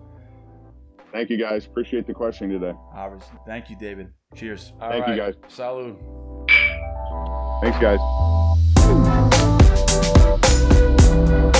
[1.11, 1.65] Thank you guys.
[1.65, 2.73] Appreciate the question today.
[2.93, 3.37] Obviously.
[3.47, 4.11] Thank you, David.
[4.35, 4.73] Cheers.
[4.81, 5.35] All Thank you, guys.
[5.49, 5.95] Salud.
[7.61, 8.34] Thanks, guys.
[11.15, 11.54] Podcast.